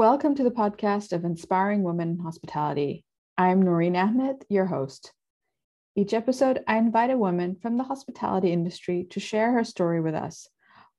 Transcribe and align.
Welcome 0.00 0.34
to 0.36 0.42
the 0.42 0.50
podcast 0.50 1.12
of 1.12 1.26
Inspiring 1.26 1.82
Women 1.82 2.12
in 2.12 2.18
Hospitality. 2.20 3.04
I'm 3.36 3.60
Noreen 3.60 3.96
Ahmed, 3.96 4.46
your 4.48 4.64
host. 4.64 5.12
Each 5.94 6.14
episode, 6.14 6.64
I 6.66 6.78
invite 6.78 7.10
a 7.10 7.18
woman 7.18 7.58
from 7.60 7.76
the 7.76 7.84
hospitality 7.84 8.50
industry 8.50 9.06
to 9.10 9.20
share 9.20 9.52
her 9.52 9.62
story 9.62 10.00
with 10.00 10.14
us 10.14 10.48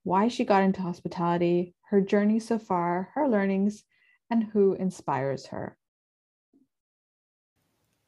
why 0.04 0.28
she 0.28 0.44
got 0.44 0.62
into 0.62 0.82
hospitality, 0.82 1.74
her 1.90 2.00
journey 2.00 2.38
so 2.38 2.60
far, 2.60 3.10
her 3.16 3.28
learnings, 3.28 3.82
and 4.30 4.44
who 4.44 4.74
inspires 4.74 5.46
her. 5.46 5.76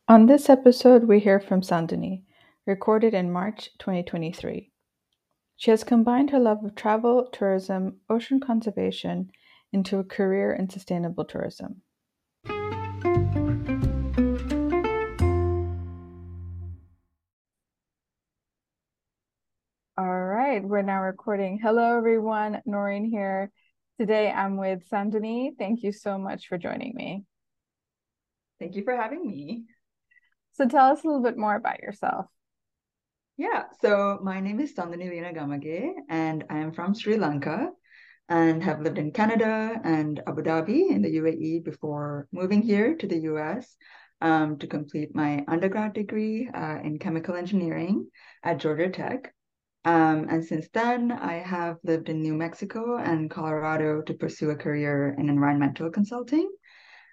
On 0.07 0.27
this 0.27 0.49
episode, 0.49 1.09
we 1.09 1.19
hear 1.19 1.41
from 1.41 1.61
Sandunie, 1.61 2.23
recorded 2.69 3.15
in 3.15 3.33
March 3.33 3.69
2023. 3.81 4.71
She 5.57 5.71
has 5.73 5.83
combined 5.83 6.31
her 6.31 6.39
love 6.39 6.65
of 6.65 6.77
travel, 6.77 7.31
tourism, 7.33 7.97
ocean 8.09 8.39
conservation 8.39 9.33
into 9.75 9.99
a 9.99 10.05
career 10.05 10.53
in 10.53 10.71
sustainable 10.71 11.25
tourism. 11.25 11.83
All 19.97 20.25
right, 20.25 20.63
we're 20.63 20.83
now 20.83 21.03
recording. 21.03 21.59
Hello, 21.61 21.99
everyone. 21.99 22.63
Noreen 22.65 23.05
here. 23.05 23.51
Today 23.99 24.31
I'm 24.31 24.57
with 24.57 24.87
Sandunie. 24.89 25.53
Thank 25.59 25.83
you 25.83 25.91
so 25.91 26.19
much 26.19 26.47
for 26.47 26.57
joining 26.57 26.95
me. 26.95 27.25
Thank 28.61 28.77
you 28.77 28.85
for 28.85 28.97
having 28.97 29.27
me. 29.27 29.65
So 30.53 30.69
tell 30.69 30.93
us 30.93 31.03
a 31.03 31.07
little 31.07 31.23
bit 31.23 31.37
more 31.37 31.57
about 31.57 31.81
yourself. 31.81 32.27
Yeah, 33.37 33.65
so 33.81 34.21
my 34.23 34.39
name 34.39 34.61
is 34.61 34.77
Sandunie 34.77 35.09
Liyanagamage, 35.09 35.91
and 36.09 36.45
I 36.49 36.59
am 36.59 36.73
from 36.73 36.95
Sri 36.95 37.17
Lanka 37.17 37.71
and 38.29 38.63
have 38.63 38.81
lived 38.81 38.99
in 38.99 39.13
Canada 39.13 39.81
and 39.85 40.23
Abu 40.27 40.43
Dhabi 40.43 40.91
in 40.91 41.03
the 41.03 41.17
UAE 41.17 41.65
before 41.65 42.27
moving 42.33 42.63
here 42.63 42.95
to 42.97 43.07
the 43.07 43.19
US 43.31 43.77
um, 44.21 44.59
to 44.59 44.67
complete 44.67 45.15
my 45.15 45.45
undergrad 45.49 45.93
degree 45.93 46.49
uh, 46.53 46.79
in 46.83 46.99
chemical 46.99 47.35
engineering 47.35 48.09
at 48.43 48.59
Georgia 48.59 48.89
Tech. 48.89 49.35
Um, 49.85 50.29
and 50.31 50.43
since 50.43 50.67
then, 50.73 51.13
I 51.13 51.35
have 51.35 51.77
lived 51.85 52.09
in 52.09 52.23
New 52.23 52.35
Mexico 52.35 52.97
and 52.97 53.31
Colorado 53.31 54.01
to 54.03 54.15
pursue 54.15 54.51
a 54.51 54.57
career 54.57 55.15
in 55.19 55.29
environmental 55.29 55.91
consulting. 55.91 56.51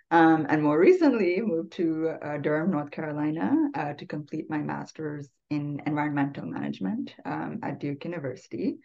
Um, 0.09 0.45
and 0.49 0.61
more 0.61 0.79
recently 0.79 1.41
moved 1.41 1.73
to 1.73 2.09
uh, 2.21 2.37
Durham, 2.37 2.71
North 2.71 2.91
Carolina 2.91 3.55
uh, 3.75 3.93
to 3.93 4.05
complete 4.05 4.49
my 4.49 4.57
master's 4.57 5.29
in 5.49 5.81
environmental 5.85 6.45
management 6.45 7.13
um, 7.25 7.59
at 7.63 7.79
Duke 7.79 8.03
University. 8.05 8.79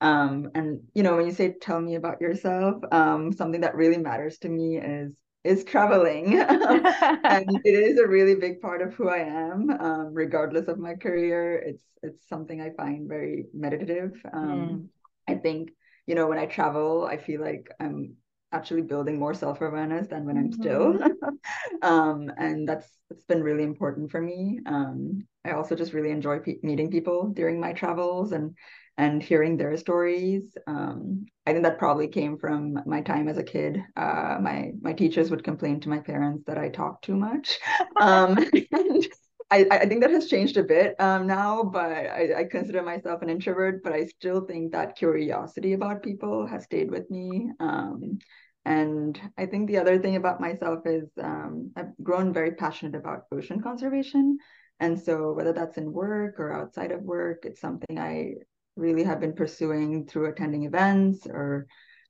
Um, 0.00 0.50
and 0.54 0.80
you 0.94 1.02
know, 1.02 1.16
when 1.16 1.26
you 1.26 1.32
say 1.32 1.54
tell 1.60 1.80
me 1.80 1.96
about 1.96 2.20
yourself, 2.20 2.82
um, 2.90 3.32
something 3.32 3.60
that 3.60 3.74
really 3.74 3.98
matters 3.98 4.38
to 4.38 4.48
me 4.48 4.78
is 4.78 5.14
is 5.42 5.64
traveling, 5.64 6.38
and 6.40 7.60
it 7.64 7.74
is 7.74 7.98
a 7.98 8.06
really 8.06 8.34
big 8.34 8.60
part 8.60 8.82
of 8.82 8.94
who 8.94 9.08
I 9.08 9.18
am, 9.18 9.70
um, 9.70 10.14
regardless 10.14 10.68
of 10.68 10.78
my 10.78 10.94
career. 10.94 11.56
It's 11.56 11.84
it's 12.02 12.28
something 12.28 12.60
I 12.60 12.70
find 12.70 13.08
very 13.08 13.46
meditative. 13.52 14.20
Mm. 14.34 14.88
I 15.28 15.34
think 15.34 15.70
you 16.06 16.14
know 16.14 16.26
when 16.26 16.38
I 16.38 16.46
travel, 16.46 17.04
I 17.04 17.16
feel 17.16 17.40
like 17.40 17.70
I'm 17.78 18.16
actually 18.52 18.82
building 18.82 19.18
more 19.18 19.34
self-awareness 19.34 20.08
than 20.08 20.24
when 20.24 20.36
I'm 20.36 20.52
still. 20.52 20.94
Mm-hmm. 20.94 21.82
um, 21.82 22.32
and 22.36 22.68
that's 22.68 22.88
it's 23.10 23.24
been 23.24 23.42
really 23.42 23.62
important 23.62 24.10
for 24.10 24.20
me. 24.20 24.60
Um, 24.66 25.26
I 25.44 25.52
also 25.52 25.74
just 25.74 25.92
really 25.92 26.10
enjoy 26.10 26.40
pe- 26.40 26.58
meeting 26.62 26.90
people 26.90 27.28
during 27.28 27.60
my 27.60 27.72
travels 27.72 28.32
and 28.32 28.56
and 29.00 29.22
hearing 29.22 29.56
their 29.56 29.74
stories. 29.78 30.54
Um, 30.66 31.24
I 31.46 31.52
think 31.52 31.64
that 31.64 31.78
probably 31.78 32.06
came 32.06 32.36
from 32.36 32.78
my 32.84 33.00
time 33.00 33.28
as 33.28 33.38
a 33.38 33.42
kid. 33.42 33.82
Uh, 33.96 34.36
my 34.42 34.72
my 34.82 34.92
teachers 34.92 35.30
would 35.30 35.42
complain 35.42 35.80
to 35.80 35.88
my 35.88 36.00
parents 36.00 36.44
that 36.46 36.58
I 36.58 36.68
talk 36.68 37.00
too 37.02 37.16
much. 37.16 37.58
Um, 38.00 38.38
and 38.72 39.06
I, 39.50 39.66
I 39.70 39.86
think 39.86 40.00
that 40.00 40.10
has 40.10 40.28
changed 40.28 40.56
a 40.56 40.62
bit 40.62 40.98
um, 40.98 41.26
now, 41.26 41.62
but 41.62 41.90
I, 41.90 42.40
I 42.40 42.44
consider 42.44 42.82
myself 42.82 43.20
an 43.20 43.28
introvert, 43.28 43.82
but 43.82 43.92
I 43.92 44.06
still 44.06 44.40
think 44.46 44.72
that 44.72 44.96
curiosity 44.96 45.74
about 45.74 46.02
people 46.02 46.46
has 46.46 46.64
stayed 46.64 46.90
with 46.90 47.10
me. 47.10 47.50
Um, 47.60 48.18
and 48.64 49.20
I 49.36 49.44
think 49.46 49.66
the 49.66 49.78
other 49.78 49.98
thing 49.98 50.16
about 50.16 50.40
myself 50.40 50.80
is 50.86 51.10
um, 51.22 51.72
I've 51.76 51.92
grown 52.02 52.32
very 52.32 52.52
passionate 52.52 52.94
about 52.94 53.24
ocean 53.32 53.60
conservation. 53.60 54.38
And 54.78 54.98
so, 54.98 55.32
whether 55.32 55.52
that's 55.52 55.76
in 55.76 55.92
work 55.92 56.40
or 56.40 56.54
outside 56.54 56.92
of 56.92 57.02
work, 57.02 57.44
it's 57.44 57.60
something 57.60 57.98
I 57.98 58.36
really 58.76 59.04
have 59.04 59.20
been 59.20 59.34
pursuing 59.34 60.06
through 60.06 60.30
attending 60.30 60.64
events 60.64 61.26
or 61.26 61.66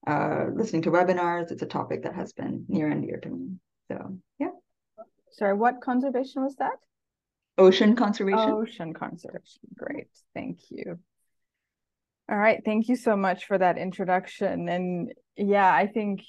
uh, 0.06 0.46
listening 0.54 0.82
to 0.82 0.90
webinars. 0.90 1.50
It's 1.50 1.62
a 1.62 1.66
topic 1.66 2.04
that 2.04 2.14
has 2.14 2.32
been 2.32 2.64
near 2.68 2.88
and 2.88 3.02
dear 3.02 3.18
to 3.18 3.28
me. 3.28 3.48
So, 3.90 4.18
yeah. 4.38 4.48
Sorry, 5.32 5.54
what 5.54 5.80
conservation 5.80 6.42
was 6.42 6.56
that? 6.56 6.76
Ocean 7.58 7.94
conservation. 7.96 8.50
Ocean 8.50 8.94
conservation. 8.94 9.60
Great. 9.76 10.08
Thank 10.34 10.60
you. 10.70 10.98
All 12.30 12.38
right. 12.38 12.62
Thank 12.64 12.88
you 12.88 12.96
so 12.96 13.16
much 13.16 13.46
for 13.46 13.58
that 13.58 13.76
introduction. 13.76 14.68
And 14.68 15.12
yeah, 15.36 15.72
I 15.72 15.86
think 15.86 16.22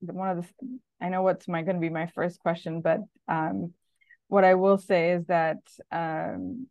one 0.00 0.30
of 0.30 0.46
the, 0.46 0.78
I 1.00 1.10
know 1.10 1.22
what's 1.22 1.46
my 1.46 1.62
going 1.62 1.76
to 1.76 1.80
be 1.80 1.90
my 1.90 2.06
first 2.06 2.40
question, 2.40 2.80
but 2.80 3.00
um, 3.28 3.74
what 4.28 4.44
I 4.44 4.54
will 4.54 4.78
say 4.78 5.12
is 5.12 5.26
that, 5.26 5.58
um, 5.92 6.66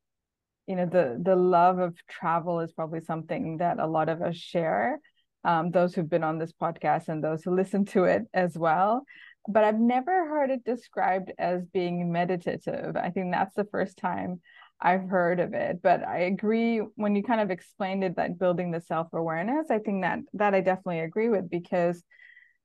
you 0.70 0.78
know, 0.78 0.86
the, 0.86 1.20
the 1.22 1.36
love 1.36 1.80
of 1.80 1.98
travel 2.08 2.62
is 2.62 2.72
probably 2.72 3.02
something 3.02 3.58
that 3.58 3.80
a 3.80 3.88
lot 3.88 4.08
of 4.08 4.22
us 4.22 4.38
share. 4.38 5.00
Um, 5.44 5.72
those 5.72 5.96
who've 5.96 6.10
been 6.10 6.24
on 6.24 6.38
this 6.38 6.52
podcast 6.52 7.08
and 7.08 7.24
those 7.24 7.44
who 7.44 7.56
listen 7.56 7.86
to 7.86 8.04
it 8.04 8.24
as 8.34 8.58
well 8.58 9.06
but 9.48 9.64
I've 9.64 9.80
never 9.80 10.28
heard 10.28 10.52
it 10.52 10.64
described 10.64 11.32
as 11.40 11.66
being 11.66 12.12
meditative. 12.12 12.96
I 12.96 13.10
think 13.10 13.32
that's 13.32 13.56
the 13.56 13.66
first 13.66 13.98
time 13.98 14.42
I've 14.80 15.10
heard 15.10 15.40
of 15.40 15.54
it. 15.54 15.82
But 15.82 16.08
I 16.08 16.20
agree 16.20 16.78
when 16.96 17.16
you 17.16 17.24
kind 17.24 17.42
of 17.42 17.50
explained 17.50 18.04
it 18.04 18.16
that 18.18 18.38
building 18.38 18.72
the 18.72 18.80
self-awareness, 18.80 19.72
I 19.72 19.80
think 19.80 20.04
that 20.04 20.20
that 20.34 20.54
I 20.54 20.62
definitely 20.62 21.00
agree 21.00 21.30
with 21.30 21.50
because 21.50 22.04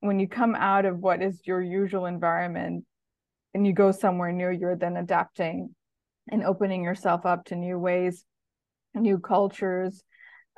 when 0.01 0.21
you 0.21 0.29
come 0.29 0.55
out 0.55 0.85
of 0.85 0.99
what 0.99 1.23
is 1.23 1.41
your 1.47 1.63
usual 1.63 2.05
environment 2.05 2.85
and 3.55 3.67
you 3.67 3.73
go 3.73 3.91
somewhere 3.91 4.33
new, 4.33 4.51
you're 4.51 4.77
then 4.77 4.99
adapting 4.99 5.75
and 6.31 6.43
opening 6.45 6.85
yourself 6.85 7.27
up 7.27 7.47
to 7.47 7.57
new 7.57 7.79
ways, 7.79 8.25
new 8.95 9.19
cultures, 9.19 10.03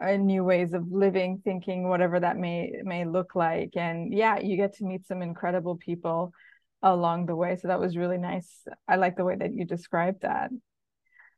uh, 0.02 0.16
new 0.16 0.44
ways 0.44 0.72
of 0.72 0.90
living, 0.90 1.40
thinking, 1.44 1.88
whatever 1.88 2.20
that 2.20 2.36
may 2.36 2.72
may 2.84 3.04
look 3.04 3.34
like. 3.34 3.70
And 3.76 4.12
yeah, 4.12 4.38
you 4.38 4.56
get 4.56 4.76
to 4.76 4.84
meet 4.84 5.06
some 5.06 5.22
incredible 5.22 5.76
people 5.76 6.32
along 6.82 7.26
the 7.26 7.36
way. 7.36 7.56
So 7.56 7.68
that 7.68 7.80
was 7.80 7.96
really 7.96 8.18
nice. 8.18 8.48
I 8.86 8.96
like 8.96 9.16
the 9.16 9.24
way 9.24 9.36
that 9.36 9.52
you 9.52 9.64
described 9.64 10.22
that. 10.22 10.50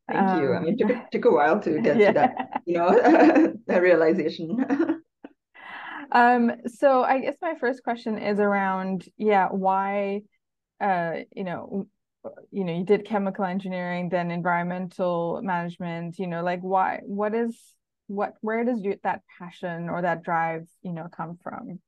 Thank 0.09 0.28
um, 0.28 0.43
you. 0.43 0.55
I 0.55 0.60
mean, 0.60 0.75
it 0.75 0.78
took, 0.78 0.91
it 0.91 1.12
took 1.12 1.25
a 1.27 1.31
while 1.31 1.60
to 1.60 1.81
get 1.83 1.99
yeah. 1.99 2.06
to 2.09 2.12
that, 2.15 2.62
you 2.66 2.78
know, 2.78 3.55
that 3.66 3.83
realization. 3.83 4.65
um, 6.12 6.53
so 6.66 7.03
I 7.03 7.21
guess 7.21 7.37
my 7.43 7.55
first 7.60 7.84
question 7.84 8.19
is 8.19 8.39
around, 8.41 9.09
yeah, 9.16 9.49
why, 9.49 10.22
uh, 10.81 11.16
you 11.34 11.45
know, 11.45 11.87
you 12.50 12.64
know, 12.64 12.75
you 12.75 12.84
did 12.84 13.04
chemical 13.04 13.44
engineering, 13.44 14.09
then 14.09 14.31
environmental 14.31 15.41
management, 15.42 16.19
you 16.19 16.26
know, 16.26 16.42
like 16.42 16.60
why, 16.60 17.00
what 17.04 17.34
is 17.34 17.56
what 18.06 18.34
where 18.41 18.64
does 18.64 18.82
you 18.82 18.98
that 19.03 19.22
passion 19.38 19.91
or 19.91 20.00
that 20.00 20.22
drive 20.22 20.66
you 20.82 20.92
know 20.92 21.09
come 21.14 21.39
from? 21.42 21.78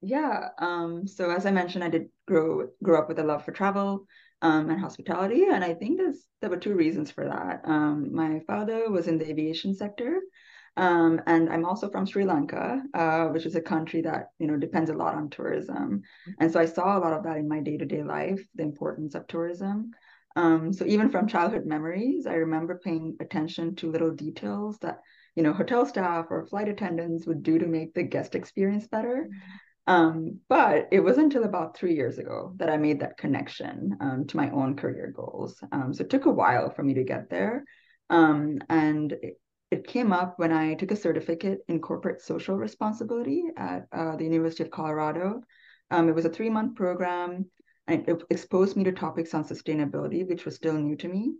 Yeah 0.00 0.48
um 0.58 1.06
so 1.06 1.30
as 1.30 1.44
i 1.44 1.50
mentioned 1.50 1.84
i 1.84 1.88
did 1.88 2.06
grow 2.26 2.68
grow 2.82 2.98
up 2.98 3.08
with 3.08 3.18
a 3.18 3.22
love 3.22 3.44
for 3.44 3.52
travel 3.52 4.06
um, 4.40 4.70
and 4.70 4.80
hospitality 4.80 5.44
and 5.44 5.62
i 5.62 5.74
think 5.74 5.98
there's 5.98 6.24
there 6.40 6.50
were 6.50 6.56
two 6.56 6.74
reasons 6.74 7.10
for 7.10 7.24
that. 7.26 7.60
Um, 7.64 8.14
my 8.14 8.40
father 8.46 8.90
was 8.90 9.08
in 9.08 9.18
the 9.18 9.28
aviation 9.28 9.74
sector 9.74 10.20
um, 10.76 11.20
and 11.26 11.48
i'm 11.50 11.64
also 11.64 11.90
from 11.90 12.06
sri 12.06 12.24
lanka 12.24 12.82
uh, 12.94 13.26
which 13.26 13.46
is 13.46 13.56
a 13.56 13.60
country 13.60 14.02
that 14.02 14.26
you 14.38 14.46
know 14.46 14.56
depends 14.56 14.90
a 14.90 14.94
lot 14.94 15.14
on 15.14 15.28
tourism. 15.30 16.02
And 16.38 16.52
so 16.52 16.60
i 16.60 16.64
saw 16.66 16.96
a 16.96 17.00
lot 17.00 17.12
of 17.12 17.24
that 17.24 17.36
in 17.36 17.48
my 17.48 17.60
day-to-day 17.60 18.02
life 18.02 18.40
the 18.54 18.62
importance 18.62 19.14
of 19.14 19.26
tourism. 19.26 19.90
Um, 20.36 20.72
so 20.72 20.84
even 20.86 21.10
from 21.10 21.26
childhood 21.26 21.66
memories 21.66 22.26
i 22.26 22.34
remember 22.34 22.80
paying 22.82 23.16
attention 23.20 23.74
to 23.76 23.90
little 23.90 24.12
details 24.12 24.78
that 24.78 25.00
you 25.34 25.42
know 25.42 25.52
hotel 25.52 25.84
staff 25.86 26.26
or 26.30 26.46
flight 26.46 26.68
attendants 26.68 27.26
would 27.26 27.42
do 27.42 27.58
to 27.58 27.66
make 27.66 27.94
the 27.94 28.02
guest 28.02 28.34
experience 28.34 28.86
better. 28.86 29.28
Mm-hmm. 29.28 29.92
um, 29.92 30.38
but 30.48 30.88
it 30.92 31.00
wasn't 31.00 31.26
until 31.26 31.44
about 31.44 31.76
three 31.76 31.94
years 31.94 32.18
ago 32.18 32.52
that 32.56 32.70
i 32.70 32.76
made 32.76 33.00
that 33.00 33.16
connection 33.16 33.96
um, 34.00 34.26
to 34.28 34.36
my 34.36 34.50
own 34.50 34.76
career 34.76 35.12
goals. 35.14 35.62
Um, 35.72 35.92
so 35.92 36.04
it 36.04 36.10
took 36.10 36.26
a 36.26 36.30
while 36.30 36.70
for 36.70 36.82
me 36.82 36.94
to 36.94 37.04
get 37.04 37.28
there. 37.28 37.64
Um, 38.08 38.58
and 38.68 39.14
it, 39.70 39.86
came 39.86 40.12
up 40.12 40.38
when 40.38 40.52
i 40.52 40.74
took 40.74 40.90
a 40.90 40.96
certificate 40.96 41.60
in 41.68 41.80
corporate 41.80 42.20
social 42.20 42.56
responsibility 42.56 43.44
at 43.56 43.86
uh, 43.92 44.16
the 44.16 44.24
university 44.24 44.62
of 44.62 44.70
colorado. 44.70 45.42
Um, 45.90 46.08
it 46.08 46.14
was 46.14 46.24
a 46.24 46.30
three 46.30 46.50
month 46.50 46.76
program 46.76 47.46
and 47.86 48.08
it 48.08 48.22
exposed 48.30 48.76
me 48.76 48.84
to 48.84 48.92
topics 48.92 49.34
on 49.34 49.44
sustainability 49.44 50.26
which 50.28 50.44
was 50.44 50.54
still 50.54 50.74
new 50.74 50.96
to 50.96 51.08
me. 51.08 51.34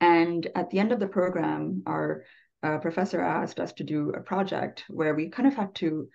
And 0.00 0.46
at 0.54 0.70
the 0.70 0.78
end 0.78 0.92
of 0.92 1.00
the 1.00 1.08
program, 1.08 1.82
our 1.86 2.24
a 2.62 2.78
professor 2.78 3.20
asked 3.20 3.60
us 3.60 3.72
to 3.74 3.84
do 3.84 4.10
a 4.10 4.20
project 4.20 4.84
where 4.88 5.14
we 5.14 5.28
kind 5.28 5.46
of 5.46 5.54
had 5.54 5.74
to 5.76 6.08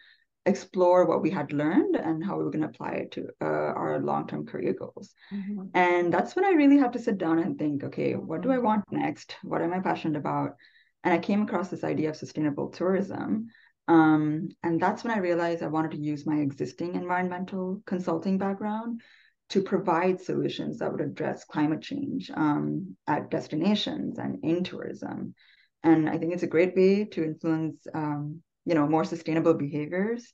explore 0.46 1.06
what 1.06 1.22
we 1.22 1.30
had 1.30 1.54
learned 1.54 1.96
and 1.96 2.26
how 2.26 2.36
we 2.36 2.44
were 2.44 2.50
going 2.50 2.64
to 2.64 2.68
apply 2.68 2.94
it 2.94 3.12
to 3.12 3.28
uh, 3.42 3.46
our 3.46 4.00
long-term 4.00 4.46
career 4.48 4.74
goals. 4.74 5.14
Mm-hmm. 5.32 5.66
and 5.76 6.12
that's 6.12 6.36
when 6.36 6.46
i 6.46 6.52
really 6.52 6.78
had 6.78 6.94
to 6.94 7.00
sit 7.00 7.20
down 7.20 7.38
and 7.38 7.60
think 7.60 7.84
okay 7.84 8.16
what 8.16 8.42
do 8.42 8.52
i 8.52 8.58
want 8.58 8.84
next? 8.92 9.36
What 9.44 9.62
am 9.62 9.74
i 9.74 9.80
passionate 9.80 10.18
about 10.18 10.56
and 11.04 11.14
i 11.14 11.18
came 11.18 11.42
across 11.42 11.70
this 11.70 11.84
idea 11.84 12.10
of 12.10 12.16
sustainable 12.16 12.70
tourism 12.70 13.48
um, 13.88 14.50
and 14.64 14.80
that's 14.80 15.04
when 15.04 15.14
i 15.14 15.20
realized 15.20 15.64
i 15.64 15.68
wanted 15.68 15.92
to 15.92 15.98
use 15.98 16.26
my 16.26 16.38
existing 16.38 16.96
environmental 16.96 17.82
consulting 17.86 18.38
background 18.38 19.02
to 19.50 19.62
provide 19.62 20.22
solutions 20.22 20.80
that 20.80 20.90
would 20.90 21.02
address 21.02 21.44
climate 21.44 21.82
change 21.82 22.32
um, 22.34 22.96
at 23.06 23.30
destinations 23.30 24.18
and 24.18 24.40
in 24.44 24.64
tourism. 24.64 25.36
And 25.84 26.10
i 26.10 26.18
think 26.18 26.34
it's 26.34 26.44
a 26.44 26.48
great 26.56 26.76
way 26.76 27.06
to 27.06 27.24
influence 27.24 27.86
um, 27.94 28.42
you 28.66 28.76
know 28.76 28.88
more 28.88 29.04
sustainable 29.04 29.54
behaviors 29.54 30.32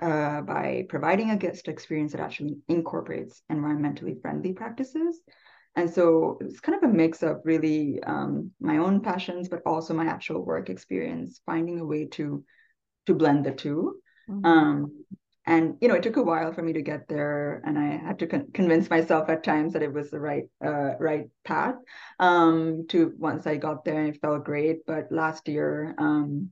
uh, 0.00 0.42
by 0.42 0.86
providing 0.88 1.30
a 1.30 1.36
guest 1.36 1.68
experience 1.68 2.12
that 2.12 2.20
actually 2.20 2.58
incorporates 2.68 3.42
environmentally 3.50 4.20
friendly 4.20 4.52
practices 4.52 5.20
and 5.78 5.88
so 5.88 6.38
it's 6.40 6.60
kind 6.60 6.76
of 6.76 6.90
a 6.90 6.92
mix 6.92 7.22
of 7.22 7.40
really 7.44 8.02
um, 8.02 8.50
my 8.60 8.78
own 8.78 9.00
passions 9.00 9.48
but 9.48 9.62
also 9.64 9.94
my 9.94 10.06
actual 10.06 10.44
work 10.44 10.68
experience 10.68 11.40
finding 11.46 11.78
a 11.78 11.84
way 11.84 12.04
to 12.06 12.44
to 13.06 13.14
blend 13.14 13.46
the 13.46 13.52
2 13.52 14.00
mm-hmm. 14.28 14.44
um, 14.44 15.04
and 15.46 15.76
you 15.80 15.88
know 15.88 15.94
it 15.94 16.02
took 16.02 16.16
a 16.16 16.22
while 16.22 16.52
for 16.52 16.62
me 16.62 16.72
to 16.72 16.82
get 16.82 17.06
there 17.08 17.62
and 17.64 17.78
i 17.78 17.96
had 17.96 18.18
to 18.18 18.26
con- 18.26 18.48
convince 18.52 18.90
myself 18.90 19.28
at 19.28 19.44
times 19.44 19.72
that 19.72 19.82
it 19.82 19.92
was 19.92 20.10
the 20.10 20.20
right 20.20 20.44
uh, 20.64 20.96
right 20.98 21.28
path 21.44 21.76
um, 22.18 22.86
to 22.88 23.12
once 23.16 23.46
i 23.46 23.56
got 23.56 23.84
there 23.84 24.00
and 24.00 24.14
it 24.14 24.20
felt 24.20 24.44
great 24.44 24.84
but 24.86 25.10
last 25.12 25.48
year 25.48 25.94
um, 25.98 26.50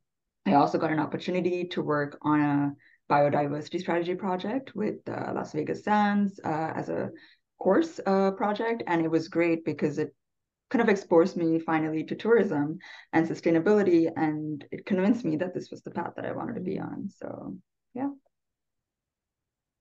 I 0.48 0.54
also 0.54 0.78
got 0.78 0.92
an 0.92 1.00
opportunity 1.00 1.64
to 1.72 1.82
work 1.82 2.18
on 2.22 2.40
a 2.40 2.72
biodiversity 3.12 3.80
strategy 3.80 4.14
project 4.14 4.76
with 4.76 4.96
uh, 5.08 5.32
Las 5.34 5.52
Vegas 5.52 5.82
Sands 5.82 6.38
uh, 6.44 6.72
as 6.74 6.88
a 6.88 7.10
course 7.58 8.00
uh, 8.06 8.30
project. 8.32 8.82
And 8.86 9.04
it 9.04 9.10
was 9.10 9.28
great 9.28 9.64
because 9.64 9.98
it 9.98 10.14
kind 10.70 10.82
of 10.82 10.88
exposed 10.88 11.36
me 11.36 11.58
finally 11.58 12.04
to 12.04 12.14
tourism 12.14 12.78
and 13.12 13.28
sustainability. 13.28 14.10
And 14.14 14.64
it 14.70 14.86
convinced 14.86 15.24
me 15.24 15.36
that 15.36 15.54
this 15.54 15.70
was 15.70 15.82
the 15.82 15.90
path 15.90 16.14
that 16.16 16.26
I 16.26 16.32
wanted 16.32 16.54
to 16.54 16.60
be 16.60 16.78
on. 16.78 17.10
So, 17.16 17.56
yeah. 17.94 18.08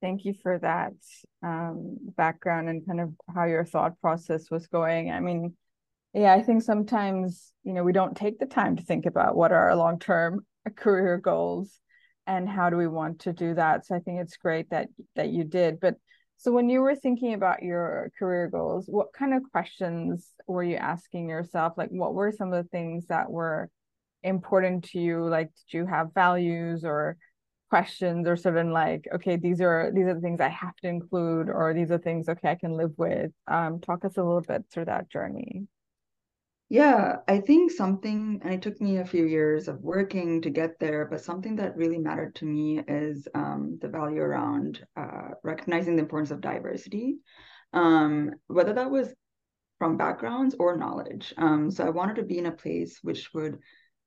Thank 0.01 0.25
you 0.25 0.35
for 0.43 0.59
that 0.59 0.93
um, 1.41 1.97
background 2.15 2.69
and 2.69 2.85
kind 2.85 3.01
of 3.01 3.13
how 3.33 3.45
your 3.45 3.65
thought 3.65 3.99
process 4.01 4.51
was 4.51 4.67
going. 4.67 5.09
I 5.09 5.19
mean, 5.19 5.55
yeah, 6.13 6.33
I 6.33 6.43
think 6.43 6.61
sometimes, 6.61 7.51
you 7.63 7.73
know, 7.73 7.83
we 7.83 7.91
don't 7.91 8.15
take 8.15 8.37
the 8.37 8.45
time 8.45 8.75
to 8.75 8.83
think 8.83 9.05
about 9.05 9.35
what 9.35 9.51
are 9.51 9.69
our 9.69 9.75
long 9.75 9.99
term 9.99 10.45
career 10.75 11.17
goals 11.17 11.79
and 12.27 12.49
how 12.49 12.69
do 12.69 12.77
we 12.77 12.87
want 12.87 13.19
to 13.19 13.33
do 13.33 13.53
that 13.53 13.85
so 13.85 13.95
i 13.95 13.99
think 13.99 14.19
it's 14.19 14.37
great 14.37 14.69
that 14.69 14.87
that 15.15 15.29
you 15.29 15.43
did 15.43 15.79
but 15.79 15.95
so 16.37 16.51
when 16.51 16.69
you 16.69 16.81
were 16.81 16.95
thinking 16.95 17.33
about 17.33 17.63
your 17.63 18.11
career 18.19 18.47
goals 18.47 18.85
what 18.87 19.13
kind 19.13 19.33
of 19.33 19.43
questions 19.51 20.29
were 20.47 20.63
you 20.63 20.75
asking 20.75 21.29
yourself? 21.29 21.73
Like 21.77 21.89
what 21.89 22.13
were 22.13 22.31
some 22.31 22.53
of 22.53 22.63
the 22.63 22.69
things 22.69 23.07
that 23.07 23.29
were 23.29 23.69
important 24.23 24.85
to 24.85 24.99
you? 24.99 25.27
Like 25.27 25.47
did 25.47 25.77
you 25.77 25.85
have 25.85 26.13
values 26.13 26.83
or 26.83 27.17
questions 27.69 28.27
or 28.27 28.37
certain 28.37 28.71
like 28.71 29.07
okay 29.13 29.37
these 29.37 29.59
are 29.59 29.91
these 29.93 30.05
are 30.05 30.13
the 30.13 30.21
things 30.21 30.39
i 30.39 30.47
have 30.47 30.75
to 30.77 30.87
include 30.87 31.49
or 31.49 31.73
these 31.73 31.89
are 31.89 31.97
things 31.97 32.29
okay 32.29 32.49
i 32.51 32.55
can 32.55 32.73
live 32.73 32.91
with. 32.97 33.31
Um 33.47 33.81
talk 33.81 34.05
us 34.05 34.17
a 34.17 34.23
little 34.23 34.41
bit 34.41 34.65
through 34.71 34.85
that 34.85 35.09
journey 35.09 35.67
yeah, 36.69 37.17
I 37.27 37.39
think 37.41 37.71
something, 37.71 38.39
and 38.43 38.53
it 38.53 38.61
took 38.61 38.81
me 38.81 38.97
a 38.97 39.05
few 39.05 39.25
years 39.25 39.67
of 39.67 39.81
working 39.81 40.41
to 40.41 40.49
get 40.49 40.79
there, 40.79 41.05
but 41.05 41.23
something 41.23 41.55
that 41.57 41.77
really 41.77 41.99
mattered 41.99 42.33
to 42.35 42.45
me 42.45 42.79
is 42.87 43.27
um, 43.35 43.77
the 43.81 43.87
value 43.87 44.21
around 44.21 44.83
uh, 44.97 45.29
recognizing 45.43 45.95
the 45.95 46.01
importance 46.01 46.31
of 46.31 46.41
diversity, 46.41 47.17
um, 47.73 48.31
whether 48.47 48.73
that 48.73 48.89
was 48.89 49.13
from 49.77 49.97
backgrounds 49.97 50.55
or 50.57 50.75
knowledge. 50.75 51.33
Um, 51.37 51.69
so 51.69 51.85
I 51.85 51.91
wanted 51.91 52.15
to 52.15 52.23
be 52.23 52.39
in 52.39 52.47
a 52.47 52.51
place 52.51 52.99
which 53.03 53.31
would 53.33 53.59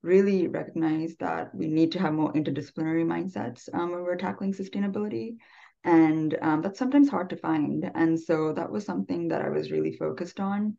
really 0.02 0.48
recognize 0.48 1.14
that 1.20 1.54
we 1.54 1.68
need 1.68 1.92
to 1.92 2.00
have 2.00 2.12
more 2.12 2.32
interdisciplinary 2.32 3.04
mindsets 3.04 3.68
um, 3.72 3.92
when 3.92 4.02
we're 4.02 4.16
tackling 4.16 4.52
sustainability. 4.52 5.36
And 5.84 6.36
um, 6.42 6.62
that's 6.62 6.78
sometimes 6.78 7.08
hard 7.08 7.30
to 7.30 7.36
find. 7.36 7.88
And 7.94 8.18
so 8.18 8.52
that 8.54 8.70
was 8.70 8.84
something 8.84 9.28
that 9.28 9.42
I 9.42 9.48
was 9.48 9.70
really 9.70 9.92
focused 9.92 10.40
on. 10.40 10.76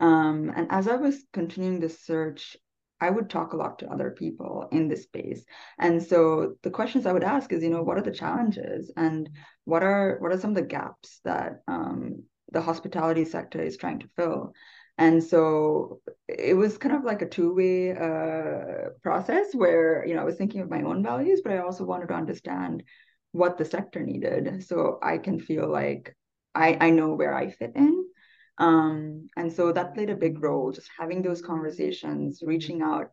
Um, 0.00 0.50
and 0.54 0.66
as 0.70 0.88
I 0.88 0.96
was 0.96 1.24
continuing 1.32 1.78
this 1.78 2.00
search, 2.00 2.56
I 3.00 3.10
would 3.10 3.30
talk 3.30 3.52
a 3.52 3.56
lot 3.56 3.78
to 3.78 3.90
other 3.90 4.10
people 4.10 4.68
in 4.72 4.88
this 4.88 5.04
space. 5.04 5.44
And 5.78 6.02
so 6.02 6.56
the 6.62 6.70
questions 6.70 7.06
I 7.06 7.12
would 7.12 7.24
ask 7.24 7.52
is, 7.52 7.62
you 7.62 7.70
know, 7.70 7.82
what 7.82 7.96
are 7.96 8.02
the 8.02 8.10
challenges 8.10 8.90
and 8.96 9.28
what 9.64 9.82
are 9.82 10.18
what 10.20 10.32
are 10.32 10.38
some 10.38 10.50
of 10.50 10.56
the 10.56 10.62
gaps 10.62 11.20
that 11.24 11.62
um, 11.66 12.24
the 12.52 12.60
hospitality 12.60 13.24
sector 13.24 13.62
is 13.62 13.76
trying 13.76 14.00
to 14.00 14.08
fill? 14.16 14.52
And 14.98 15.24
so 15.24 16.02
it 16.28 16.54
was 16.54 16.76
kind 16.76 16.94
of 16.94 17.04
like 17.04 17.22
a 17.22 17.28
two-way 17.28 17.92
uh, 17.92 18.90
process 19.02 19.54
where, 19.54 20.04
you 20.06 20.14
know, 20.14 20.20
I 20.20 20.24
was 20.24 20.36
thinking 20.36 20.60
of 20.60 20.68
my 20.68 20.82
own 20.82 21.02
values, 21.02 21.40
but 21.42 21.54
I 21.54 21.58
also 21.60 21.84
wanted 21.84 22.08
to 22.08 22.14
understand 22.14 22.82
what 23.32 23.56
the 23.56 23.64
sector 23.64 24.02
needed 24.02 24.62
so 24.66 24.98
I 25.02 25.16
can 25.16 25.40
feel 25.40 25.70
like 25.70 26.14
I, 26.54 26.76
I 26.80 26.90
know 26.90 27.14
where 27.14 27.34
I 27.34 27.50
fit 27.50 27.72
in 27.76 28.04
um, 28.60 29.26
and 29.36 29.50
so 29.50 29.72
that 29.72 29.94
played 29.94 30.10
a 30.10 30.14
big 30.14 30.42
role, 30.42 30.70
just 30.70 30.90
having 30.96 31.22
those 31.22 31.40
conversations, 31.40 32.42
reaching 32.44 32.82
out 32.82 33.10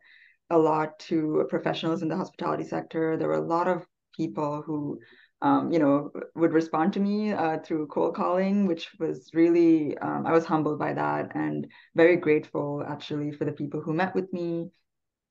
a 0.50 0.58
lot 0.58 0.98
to 0.98 1.46
professionals 1.48 2.02
in 2.02 2.08
the 2.08 2.16
hospitality 2.16 2.64
sector. 2.64 3.16
There 3.16 3.28
were 3.28 3.34
a 3.34 3.40
lot 3.40 3.66
of 3.66 3.86
people 4.14 4.62
who, 4.64 5.00
um, 5.40 5.72
you 5.72 5.78
know, 5.78 6.10
would 6.34 6.52
respond 6.52 6.92
to 6.92 7.00
me 7.00 7.32
uh, 7.32 7.58
through 7.64 7.86
cold 7.86 8.14
calling, 8.14 8.66
which 8.66 8.88
was 9.00 9.30
really, 9.32 9.96
um, 9.98 10.26
I 10.26 10.32
was 10.32 10.44
humbled 10.44 10.78
by 10.78 10.92
that 10.92 11.34
and 11.34 11.66
very 11.96 12.16
grateful 12.16 12.84
actually 12.86 13.32
for 13.32 13.46
the 13.46 13.52
people 13.52 13.80
who 13.80 13.94
met 13.94 14.14
with 14.14 14.30
me 14.34 14.70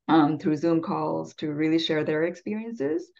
um, 0.07 0.39
through 0.39 0.55
Zoom 0.55 0.81
calls 0.81 1.35
to 1.35 1.51
really 1.51 1.77
share 1.79 2.03
their 2.03 2.23
experiences. 2.23 3.11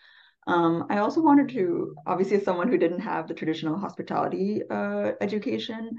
Um, 0.47 0.85
I 0.89 0.99
also 0.99 1.21
wanted 1.21 1.49
to, 1.49 1.93
obviously, 2.07 2.37
as 2.37 2.43
someone 2.43 2.69
who 2.69 2.77
didn't 2.77 3.01
have 3.01 3.27
the 3.27 3.33
traditional 3.33 3.77
hospitality 3.77 4.61
uh, 4.69 5.11
education, 5.19 5.97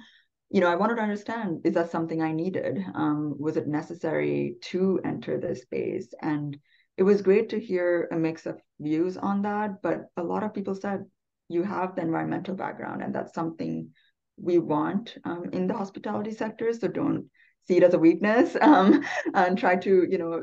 you 0.51 0.61
know, 0.61 0.69
I 0.69 0.77
wanted 0.77 0.97
to 0.97 1.03
understand 1.03 1.61
is 1.65 1.75
that 1.75 1.91
something 1.91 2.23
I 2.23 2.33
needed? 2.33 2.85
Um, 2.95 3.35
was 3.39 3.57
it 3.57 3.67
necessary 3.67 4.57
to 4.63 5.01
enter 5.05 5.39
this 5.39 5.63
space? 5.63 6.09
And 6.23 6.59
it 6.97 7.03
was 7.03 7.23
great 7.23 7.51
to 7.51 7.61
hear 7.61 8.09
a 8.11 8.17
mix 8.17 8.47
of 8.47 8.61
views 8.81 9.17
on 9.17 9.43
that. 9.43 9.83
But 9.83 10.07
a 10.17 10.23
lot 10.23 10.43
of 10.43 10.55
people 10.55 10.75
said, 10.75 11.05
you 11.49 11.63
have 11.63 11.95
the 11.95 12.03
environmental 12.03 12.55
background, 12.55 13.03
and 13.03 13.15
that's 13.15 13.35
something 13.35 13.91
we 14.37 14.59
want 14.59 15.17
um, 15.25 15.45
in 15.53 15.67
the 15.67 15.75
hospitality 15.75 16.33
sector. 16.33 16.73
So 16.73 16.89
don't 16.89 17.31
see 17.67 17.79
it 17.79 17.83
as 17.83 17.95
a 17.95 17.99
weakness 17.99 18.57
um, 18.61 19.05
and 19.35 19.59
try 19.59 19.77
to, 19.77 20.07
you 20.09 20.19
know, 20.19 20.43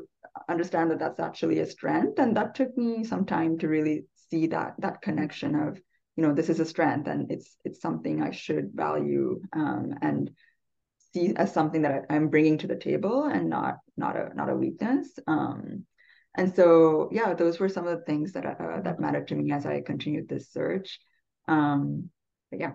understand 0.50 0.92
that 0.92 1.00
that's 1.00 1.20
actually 1.20 1.60
a 1.60 1.66
strength. 1.66 2.20
And 2.20 2.36
that 2.38 2.56
took 2.56 2.76
me 2.78 3.04
some 3.04 3.26
time 3.26 3.58
to 3.60 3.68
really 3.68 4.06
see 4.30 4.48
that 4.48 4.74
that 4.80 5.02
connection 5.02 5.56
of 5.56 5.80
you 6.15 6.24
know 6.24 6.34
this 6.34 6.50
is 6.50 6.60
a 6.60 6.65
strength 6.65 7.07
and 7.07 7.31
it's 7.31 7.57
it's 7.65 7.81
something 7.81 8.22
i 8.22 8.31
should 8.31 8.72
value 8.74 9.41
um, 9.53 9.93
and 10.01 10.31
see 11.15 11.34
as 11.36 11.53
something 11.53 11.81
that 11.84 12.05
I, 12.10 12.15
am 12.15 12.27
bringing 12.27 12.57
to 12.60 12.67
the 12.67 12.75
table 12.75 13.24
and 13.24 13.50
not 13.50 13.77
not 13.95 14.17
a 14.17 14.31
not 14.36 14.50
a 14.50 14.55
weakness. 14.55 15.07
Um, 15.25 15.86
and 16.38 16.53
so 16.53 17.10
yeah 17.12 17.34
those 17.34 17.60
were 17.60 17.69
some 17.69 17.88
of 17.88 17.98
the 17.98 18.05
things 18.05 18.34
that 18.34 18.45
uh, 18.45 18.81
that 18.81 19.00
mattered 19.00 19.29
to 19.29 19.36
me 19.36 19.51
as 19.51 19.65
i 19.65 19.81
continued 19.81 20.27
this 20.27 20.51
search. 20.51 21.00
Um, 21.48 22.10
but 22.51 22.60
yeah. 22.60 22.74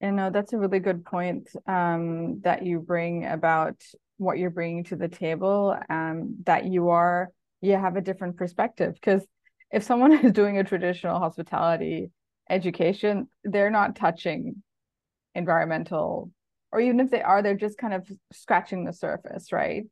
And 0.00 0.16
no, 0.16 0.30
that's 0.30 0.52
a 0.52 0.58
really 0.58 0.78
good 0.78 1.04
point 1.04 1.48
um, 1.66 2.40
that 2.42 2.64
you 2.64 2.80
bring 2.80 3.24
about 3.26 3.82
what 4.18 4.38
you're 4.38 4.50
bringing 4.50 4.84
to 4.84 4.96
the 4.96 5.08
table. 5.08 5.76
Um, 5.88 6.36
that 6.44 6.66
you 6.66 6.90
are, 6.90 7.30
you 7.62 7.72
have 7.76 7.96
a 7.96 8.02
different 8.02 8.36
perspective. 8.36 8.92
Because 8.94 9.26
if 9.72 9.84
someone 9.84 10.12
is 10.24 10.32
doing 10.32 10.58
a 10.58 10.64
traditional 10.64 11.18
hospitality 11.18 12.10
education, 12.48 13.28
they're 13.44 13.70
not 13.70 13.96
touching 13.96 14.62
environmental, 15.34 16.30
or 16.72 16.80
even 16.80 17.00
if 17.00 17.10
they 17.10 17.22
are, 17.22 17.42
they're 17.42 17.54
just 17.54 17.78
kind 17.78 17.94
of 17.94 18.08
scratching 18.32 18.84
the 18.84 18.92
surface, 18.92 19.52
right? 19.52 19.84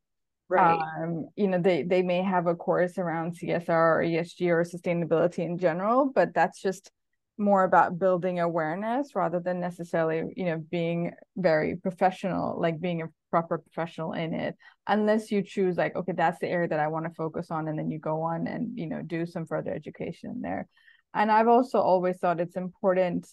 Right. 0.47 0.79
Um, 1.01 1.27
you 1.35 1.47
know, 1.47 1.59
they 1.59 1.83
they 1.83 2.03
may 2.03 2.21
have 2.21 2.45
a 2.47 2.55
course 2.55 2.97
around 2.97 3.37
CSR 3.37 3.69
or 3.69 4.03
ESG 4.03 4.49
or 4.49 4.63
sustainability 4.63 5.39
in 5.39 5.57
general, 5.57 6.11
but 6.13 6.33
that's 6.33 6.61
just 6.61 6.91
more 7.37 7.63
about 7.63 7.99
building 7.99 8.39
awareness 8.39 9.15
rather 9.15 9.39
than 9.39 9.59
necessarily, 9.59 10.23
you 10.37 10.45
know, 10.45 10.63
being 10.71 11.11
very 11.35 11.75
professional, 11.75 12.59
like 12.61 12.79
being 12.79 13.01
a 13.01 13.07
proper 13.29 13.57
professional 13.57 14.13
in 14.13 14.33
it, 14.33 14.55
unless 14.87 15.31
you 15.31 15.41
choose 15.41 15.75
like, 15.77 15.95
okay, 15.95 16.13
that's 16.13 16.39
the 16.39 16.47
area 16.47 16.67
that 16.69 16.79
I 16.79 16.87
want 16.87 17.05
to 17.05 17.13
focus 17.13 17.51
on, 17.51 17.67
and 17.67 17.77
then 17.77 17.89
you 17.89 17.99
go 17.99 18.21
on 18.21 18.47
and 18.47 18.77
you 18.77 18.87
know 18.87 19.01
do 19.01 19.25
some 19.25 19.45
further 19.45 19.73
education 19.73 20.41
there 20.41 20.67
and 21.15 21.31
I've 21.31 21.47
also 21.47 21.79
always 21.79 22.17
thought 22.17 22.39
it's 22.39 22.57
important 22.57 23.27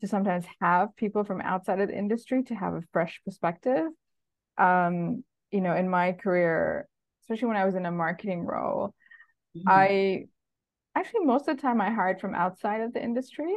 to 0.00 0.08
sometimes 0.08 0.44
have 0.60 0.96
people 0.96 1.24
from 1.24 1.40
outside 1.40 1.80
of 1.80 1.88
the 1.88 1.96
industry 1.96 2.42
to 2.44 2.54
have 2.54 2.74
a 2.74 2.82
fresh 2.92 3.20
perspective. 3.24 3.86
Um, 4.58 5.22
you 5.50 5.60
know, 5.60 5.76
in 5.76 5.88
my 5.88 6.12
career, 6.12 6.88
especially 7.22 7.48
when 7.48 7.56
I 7.56 7.64
was 7.64 7.74
in 7.74 7.86
a 7.86 7.92
marketing 7.92 8.44
role, 8.44 8.94
mm-hmm. 9.56 9.68
I 9.68 10.24
actually 10.96 11.26
most 11.26 11.46
of 11.46 11.56
the 11.56 11.62
time 11.62 11.80
I 11.80 11.90
hired 11.90 12.20
from 12.20 12.34
outside 12.34 12.80
of 12.80 12.92
the 12.92 13.02
industry 13.02 13.54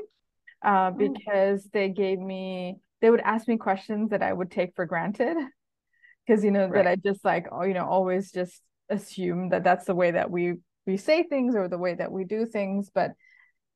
uh, 0.64 0.92
oh. 0.94 0.98
because 0.98 1.68
they 1.72 1.90
gave 1.90 2.20
me 2.20 2.78
they 3.02 3.10
would 3.10 3.22
ask 3.22 3.48
me 3.48 3.58
questions 3.58 4.10
that 4.10 4.22
I 4.22 4.34
would 4.34 4.52
take 4.52 4.76
for 4.76 4.86
granted 4.86 5.38
because 6.28 6.44
you 6.44 6.52
know 6.52 6.68
right. 6.68 6.84
that 6.84 6.88
I 6.88 6.96
just 6.98 7.24
like 7.24 7.48
oh 7.52 7.64
you 7.64 7.74
know 7.74 7.86
always 7.86 8.32
just 8.32 8.62
assume 8.90 9.50
that 9.50 9.64
that's 9.64 9.86
the 9.86 9.96
way 9.96 10.12
that 10.12 10.30
we 10.30 10.56
we 10.86 10.98
say 10.98 11.24
things 11.24 11.56
or 11.56 11.68
the 11.70 11.78
way 11.78 11.94
that 11.94 12.12
we 12.12 12.26
do 12.26 12.46
things 12.46 12.90
but 12.94 13.12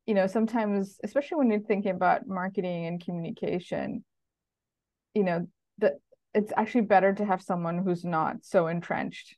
you 0.06 0.14
know 0.14 0.28
sometimes 0.28 0.98
especially 1.04 1.38
when 1.38 1.50
you're 1.50 1.60
thinking 1.60 1.92
about 1.92 2.28
marketing 2.28 2.86
and 2.86 3.04
communication 3.04 4.04
you 5.14 5.24
know 5.24 5.48
that 5.78 5.94
it's 6.34 6.52
actually 6.58 6.82
better 6.82 7.14
to 7.14 7.26
have 7.26 7.42
someone 7.42 7.78
who's 7.78 8.04
not 8.04 8.38
so 8.42 8.68
entrenched 8.68 9.36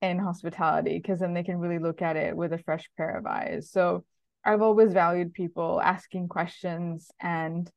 in 0.00 0.18
hospitality 0.18 0.98
because 0.98 1.20
then 1.20 1.32
they 1.32 1.44
can 1.44 1.58
really 1.58 1.78
look 1.78 2.02
at 2.02 2.16
it 2.16 2.36
with 2.36 2.52
a 2.52 2.58
fresh 2.58 2.90
pair 2.96 3.16
of 3.16 3.26
eyes. 3.26 3.70
So 3.70 4.04
i've 4.44 4.62
always 4.62 4.92
valued 4.92 5.32
people 5.32 5.80
asking 5.80 6.26
questions 6.26 7.10
and 7.20 7.70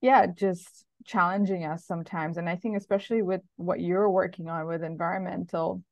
yeah 0.00 0.26
just 0.26 0.84
challenging 1.06 1.64
us 1.64 1.86
sometimes. 1.86 2.36
And 2.36 2.48
i 2.48 2.56
think 2.56 2.76
especially 2.76 3.22
with 3.22 3.40
what 3.56 3.80
you're 3.80 4.10
working 4.10 4.48
on 4.48 4.66
with 4.66 4.82
environmental 4.82 5.82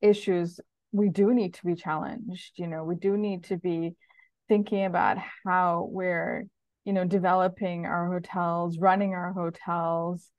issues 0.00 0.60
we 0.92 1.08
do 1.08 1.34
need 1.34 1.54
to 1.54 1.64
be 1.66 1.74
challenged 1.74 2.52
you 2.56 2.66
know 2.66 2.84
we 2.84 2.94
do 2.94 3.16
need 3.16 3.44
to 3.44 3.56
be 3.56 3.94
thinking 4.48 4.84
about 4.84 5.18
how 5.44 5.88
we're 5.90 6.46
you 6.84 6.92
know 6.92 7.04
developing 7.04 7.86
our 7.86 8.10
hotels 8.10 8.78
running 8.78 9.14
our 9.14 9.32
hotels 9.32 10.30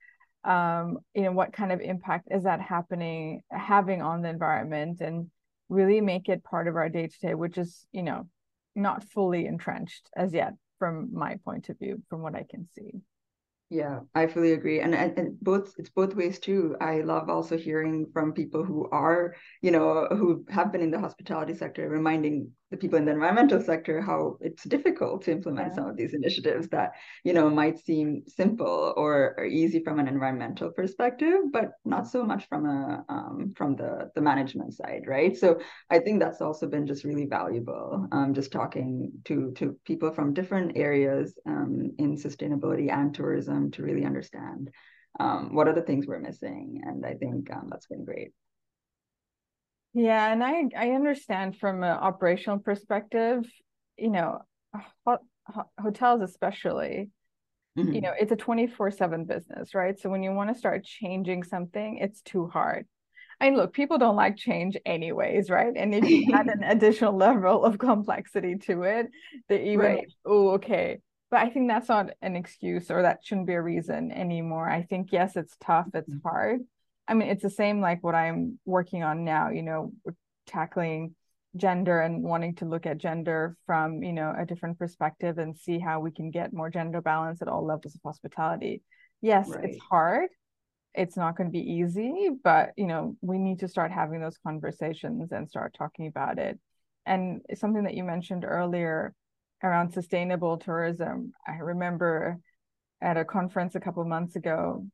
um 0.44 0.98
you 1.14 1.22
know 1.22 1.32
what 1.32 1.52
kind 1.52 1.70
of 1.70 1.80
impact 1.80 2.28
is 2.30 2.44
that 2.44 2.60
happening 2.60 3.42
having 3.50 4.02
on 4.02 4.22
the 4.22 4.28
environment 4.28 5.00
and 5.00 5.30
really 5.68 6.00
make 6.00 6.28
it 6.28 6.42
part 6.42 6.66
of 6.66 6.76
our 6.76 6.88
day 6.88 7.06
to 7.06 7.18
day 7.20 7.34
which 7.34 7.56
is 7.56 7.86
you 7.92 8.02
know 8.02 8.26
not 8.74 9.04
fully 9.04 9.46
entrenched 9.46 10.08
as 10.16 10.32
yet 10.32 10.54
from 10.78 11.10
my 11.12 11.36
point 11.44 11.68
of 11.68 11.78
view 11.78 12.02
from 12.08 12.20
what 12.20 12.34
i 12.34 12.44
can 12.48 12.66
see 12.74 13.00
yeah, 13.72 14.00
I 14.16 14.26
fully 14.26 14.52
agree. 14.52 14.80
And, 14.80 14.96
and, 14.96 15.16
and 15.16 15.40
both 15.40 15.74
it's 15.78 15.90
both 15.90 16.16
ways 16.16 16.40
too. 16.40 16.74
I 16.80 17.02
love 17.02 17.30
also 17.30 17.56
hearing 17.56 18.06
from 18.12 18.32
people 18.32 18.64
who 18.64 18.88
are, 18.90 19.36
you 19.62 19.70
know, 19.70 20.08
who 20.10 20.44
have 20.48 20.72
been 20.72 20.80
in 20.80 20.90
the 20.90 20.98
hospitality 20.98 21.54
sector, 21.54 21.88
reminding 21.88 22.50
the 22.70 22.76
people 22.76 22.98
in 22.98 23.04
the 23.04 23.12
environmental 23.12 23.60
sector 23.60 24.00
how 24.00 24.36
it's 24.40 24.64
difficult 24.64 25.22
to 25.22 25.32
implement 25.32 25.68
yeah. 25.68 25.74
some 25.74 25.88
of 25.88 25.96
these 25.96 26.14
initiatives 26.14 26.68
that 26.68 26.92
you 27.24 27.32
know 27.32 27.50
might 27.50 27.78
seem 27.78 28.22
simple 28.26 28.94
or, 28.96 29.34
or, 29.36 29.44
easy 29.44 29.82
from 29.82 29.98
an 29.98 30.06
environmental 30.06 30.70
perspective 30.70 31.40
but 31.52 31.72
not 31.84 32.06
so 32.06 32.24
much 32.24 32.48
from 32.48 32.66
a 32.66 33.04
um, 33.08 33.52
from 33.56 33.74
the 33.76 34.10
the 34.14 34.20
management 34.20 34.72
side 34.72 35.02
right 35.06 35.36
so 35.36 35.58
i 35.90 35.98
think 35.98 36.20
that's 36.20 36.40
also 36.40 36.66
been 36.66 36.86
just 36.86 37.04
really 37.04 37.26
valuable 37.26 38.06
um, 38.12 38.32
just 38.32 38.52
talking 38.52 39.10
to 39.24 39.52
to 39.52 39.76
people 39.84 40.12
from 40.12 40.32
different 40.32 40.76
areas 40.76 41.38
um, 41.46 41.90
in 41.98 42.16
sustainability 42.16 42.90
and 42.90 43.14
tourism 43.14 43.70
to 43.70 43.82
really 43.82 44.04
understand 44.04 44.70
um, 45.18 45.54
what 45.54 45.66
are 45.66 45.74
the 45.74 45.82
things 45.82 46.06
we're 46.06 46.20
missing 46.20 46.80
and 46.84 47.04
i 47.04 47.14
think 47.14 47.50
um, 47.52 47.66
that's 47.68 47.86
been 47.86 48.04
great 48.04 48.32
yeah, 49.92 50.32
and 50.32 50.42
I 50.42 50.64
I 50.76 50.90
understand 50.90 51.56
from 51.56 51.82
an 51.82 51.90
operational 51.90 52.58
perspective, 52.58 53.44
you 53.96 54.10
know, 54.10 54.40
ho- 55.06 55.18
ho- 55.46 55.70
hotels 55.80 56.22
especially, 56.22 57.10
mm-hmm. 57.78 57.92
you 57.92 58.00
know, 58.00 58.12
it's 58.18 58.32
a 58.32 58.36
24/7 58.36 59.26
business, 59.26 59.74
right? 59.74 59.98
So 59.98 60.08
when 60.10 60.22
you 60.22 60.32
want 60.32 60.50
to 60.50 60.58
start 60.58 60.84
changing 60.84 61.42
something, 61.42 61.98
it's 61.98 62.22
too 62.22 62.46
hard. 62.46 62.86
I 63.40 63.46
mean, 63.46 63.56
look, 63.56 63.72
people 63.72 63.96
don't 63.96 64.16
like 64.16 64.36
change 64.36 64.76
anyways, 64.84 65.48
right? 65.48 65.72
And 65.74 65.94
if 65.94 66.08
you 66.08 66.32
add 66.34 66.48
an 66.48 66.62
additional 66.64 67.16
level 67.16 67.64
of 67.64 67.78
complexity 67.78 68.56
to 68.66 68.82
it, 68.82 69.08
they 69.48 69.64
even 69.70 69.78
right. 69.78 70.12
oh, 70.26 70.50
okay. 70.50 71.00
But 71.30 71.40
I 71.40 71.48
think 71.48 71.68
that's 71.68 71.88
not 71.88 72.10
an 72.20 72.36
excuse 72.36 72.90
or 72.90 73.02
that 73.02 73.20
shouldn't 73.24 73.46
be 73.46 73.54
a 73.54 73.62
reason 73.62 74.12
anymore. 74.12 74.68
I 74.68 74.82
think 74.82 75.10
yes, 75.10 75.36
it's 75.36 75.56
tough, 75.60 75.86
it's 75.94 76.10
mm-hmm. 76.10 76.28
hard, 76.28 76.60
I 77.08 77.14
mean, 77.14 77.28
it's 77.28 77.42
the 77.42 77.50
same 77.50 77.80
like 77.80 78.02
what 78.02 78.14
I'm 78.14 78.58
working 78.64 79.02
on 79.02 79.24
now, 79.24 79.50
you 79.50 79.62
know, 79.62 79.92
tackling 80.46 81.14
gender 81.56 82.00
and 82.00 82.22
wanting 82.22 82.54
to 82.56 82.64
look 82.64 82.86
at 82.86 82.98
gender 82.98 83.56
from, 83.66 84.02
you 84.02 84.12
know, 84.12 84.32
a 84.38 84.46
different 84.46 84.78
perspective 84.78 85.38
and 85.38 85.56
see 85.56 85.78
how 85.78 86.00
we 86.00 86.10
can 86.10 86.30
get 86.30 86.52
more 86.52 86.70
gender 86.70 87.00
balance 87.00 87.42
at 87.42 87.48
all 87.48 87.66
levels 87.66 87.94
of 87.94 88.00
hospitality. 88.04 88.82
Yes, 89.20 89.48
right. 89.48 89.64
it's 89.64 89.78
hard. 89.90 90.28
It's 90.94 91.16
not 91.16 91.36
going 91.36 91.48
to 91.48 91.52
be 91.52 91.72
easy, 91.72 92.30
but, 92.42 92.70
you 92.76 92.86
know, 92.86 93.16
we 93.20 93.38
need 93.38 93.60
to 93.60 93.68
start 93.68 93.92
having 93.92 94.20
those 94.20 94.38
conversations 94.38 95.32
and 95.32 95.48
start 95.48 95.74
talking 95.76 96.06
about 96.06 96.38
it. 96.38 96.58
And 97.06 97.42
something 97.54 97.84
that 97.84 97.94
you 97.94 98.04
mentioned 98.04 98.44
earlier 98.44 99.14
around 99.62 99.92
sustainable 99.92 100.58
tourism, 100.58 101.32
I 101.46 101.56
remember 101.56 102.38
at 103.00 103.16
a 103.16 103.24
conference 103.24 103.74
a 103.74 103.80
couple 103.80 104.04
months 104.04 104.36
ago 104.36 104.86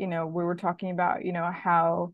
you 0.00 0.06
know 0.06 0.26
we 0.26 0.42
were 0.42 0.56
talking 0.56 0.90
about 0.90 1.24
you 1.24 1.32
know 1.32 1.50
how 1.52 2.12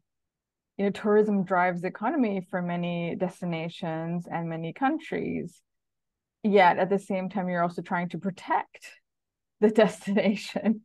you 0.77 0.85
know 0.85 0.91
tourism 0.91 1.45
drives 1.45 1.81
the 1.81 1.89
economy 1.89 2.47
for 2.51 2.61
many 2.61 3.15
destinations 3.15 4.27
and 4.31 4.49
many 4.49 4.73
countries. 4.73 5.63
Yet 6.43 6.79
at 6.79 6.91
the 6.91 6.99
same 6.99 7.29
time 7.29 7.49
you're 7.49 7.63
also 7.63 7.83
trying 7.83 8.09
to 8.11 8.19
protect 8.19 8.91
the 9.61 9.71
destination 9.83 10.83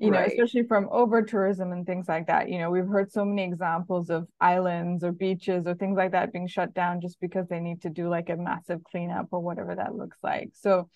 you 0.00 0.10
right. 0.10 0.20
know 0.20 0.26
especially 0.26 0.66
from 0.66 0.88
over 0.90 1.22
tourism 1.22 1.72
and 1.72 1.86
things 1.86 2.08
like 2.08 2.26
that. 2.26 2.48
You 2.48 2.58
know 2.58 2.70
we've 2.70 2.86
heard 2.86 3.10
so 3.12 3.24
many 3.24 3.44
examples 3.44 4.10
of 4.10 4.28
islands 4.40 5.04
or 5.04 5.12
beaches 5.12 5.66
or 5.66 5.74
things 5.74 5.96
like 5.96 6.12
that 6.12 6.32
being 6.32 6.46
shut 6.46 6.74
down 6.74 7.00
just 7.00 7.20
because 7.20 7.48
they 7.48 7.60
need 7.60 7.82
to 7.82 7.90
do 7.90 8.08
like 8.08 8.30
a 8.30 8.36
massive 8.36 8.82
cleanup 8.84 9.28
or 9.30 9.40
whatever 9.40 9.74
that 9.74 9.94
looks 9.94 10.18
like. 10.22 10.50
So 10.54 10.88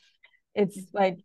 it's 0.54 0.78
mm-hmm. 0.78 0.96
like 0.96 1.18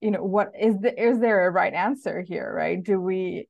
you 0.00 0.10
know 0.10 0.22
what 0.22 0.52
is 0.58 0.78
the 0.78 1.02
is 1.02 1.18
there 1.18 1.46
a 1.46 1.50
right 1.50 1.74
answer 1.74 2.22
here 2.22 2.52
right? 2.52 2.82
Do 2.82 3.00
we 3.00 3.48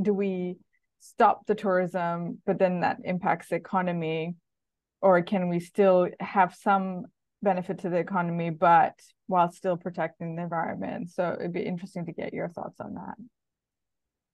do 0.00 0.12
we 0.12 0.56
stop 1.00 1.46
the 1.46 1.54
tourism 1.54 2.40
but 2.46 2.58
then 2.58 2.80
that 2.80 2.98
impacts 3.04 3.48
the 3.48 3.56
economy? 3.56 4.36
Or 5.02 5.22
can 5.22 5.48
we 5.48 5.60
still 5.60 6.08
have 6.20 6.54
some 6.54 7.06
benefit 7.42 7.78
to 7.78 7.88
the 7.88 7.96
economy 7.96 8.50
but 8.50 8.94
while 9.26 9.50
still 9.50 9.76
protecting 9.76 10.36
the 10.36 10.42
environment? 10.42 11.10
So 11.10 11.36
it'd 11.38 11.52
be 11.52 11.62
interesting 11.62 12.06
to 12.06 12.12
get 12.12 12.34
your 12.34 12.48
thoughts 12.48 12.80
on 12.80 12.94
that 12.94 13.16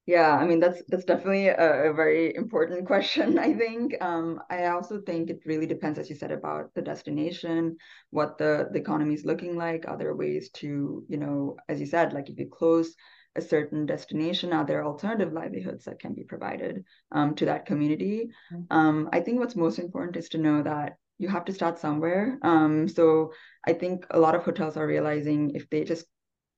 yeah, 0.07 0.37
I 0.37 0.47
mean 0.47 0.61
that's 0.61 0.83
that's 0.89 1.05
definitely 1.05 1.49
a, 1.49 1.91
a 1.91 1.93
very 1.93 2.35
important 2.35 2.87
question. 2.93 3.39
I 3.39 3.53
think. 3.53 3.95
Um, 4.01 4.41
I 4.49 4.67
also 4.67 5.01
think 5.01 5.31
it 5.31 5.41
really 5.45 5.67
depends, 5.67 5.99
as 5.99 6.09
you 6.09 6.15
said, 6.15 6.31
about 6.31 6.73
the 6.75 6.83
destination, 6.83 7.77
what 8.11 8.39
the 8.39 8.69
the 8.73 8.79
economy 8.79 9.15
is 9.15 9.25
looking 9.25 9.57
like. 9.57 9.89
Other 9.89 10.15
ways 10.15 10.51
to, 10.61 11.05
you 11.09 11.17
know, 11.17 11.57
as 11.69 11.81
you 11.81 11.87
said, 11.87 12.13
like 12.13 12.31
if 12.31 12.39
you 12.39 12.49
close 12.49 12.95
a 13.35 13.41
certain 13.41 13.85
destination, 13.85 14.53
are 14.53 14.65
there 14.65 14.85
alternative 14.85 15.33
livelihoods 15.33 15.85
that 15.85 15.99
can 15.99 16.15
be 16.15 16.23
provided 16.23 16.85
um, 17.11 17.35
to 17.35 17.45
that 17.47 17.67
community? 17.67 18.31
Mm-hmm. 18.53 18.77
Um, 18.77 19.09
I 19.13 19.21
think 19.21 19.41
what's 19.41 19.57
most 19.57 19.79
important 19.79 20.17
is 20.17 20.29
to 20.31 20.39
know 20.39 20.63
that 20.63 20.97
you 21.19 21.29
have 21.29 21.45
to 21.47 21.53
start 21.53 21.79
somewhere. 21.79 22.39
Um, 22.43 22.89
so 22.89 23.33
I 23.67 23.73
think 23.73 24.07
a 24.11 24.21
lot 24.21 24.35
of 24.35 24.45
hotels 24.45 24.77
are 24.77 24.87
realizing 24.87 25.51
if 25.55 25.69
they 25.69 25.85
just 25.85 26.07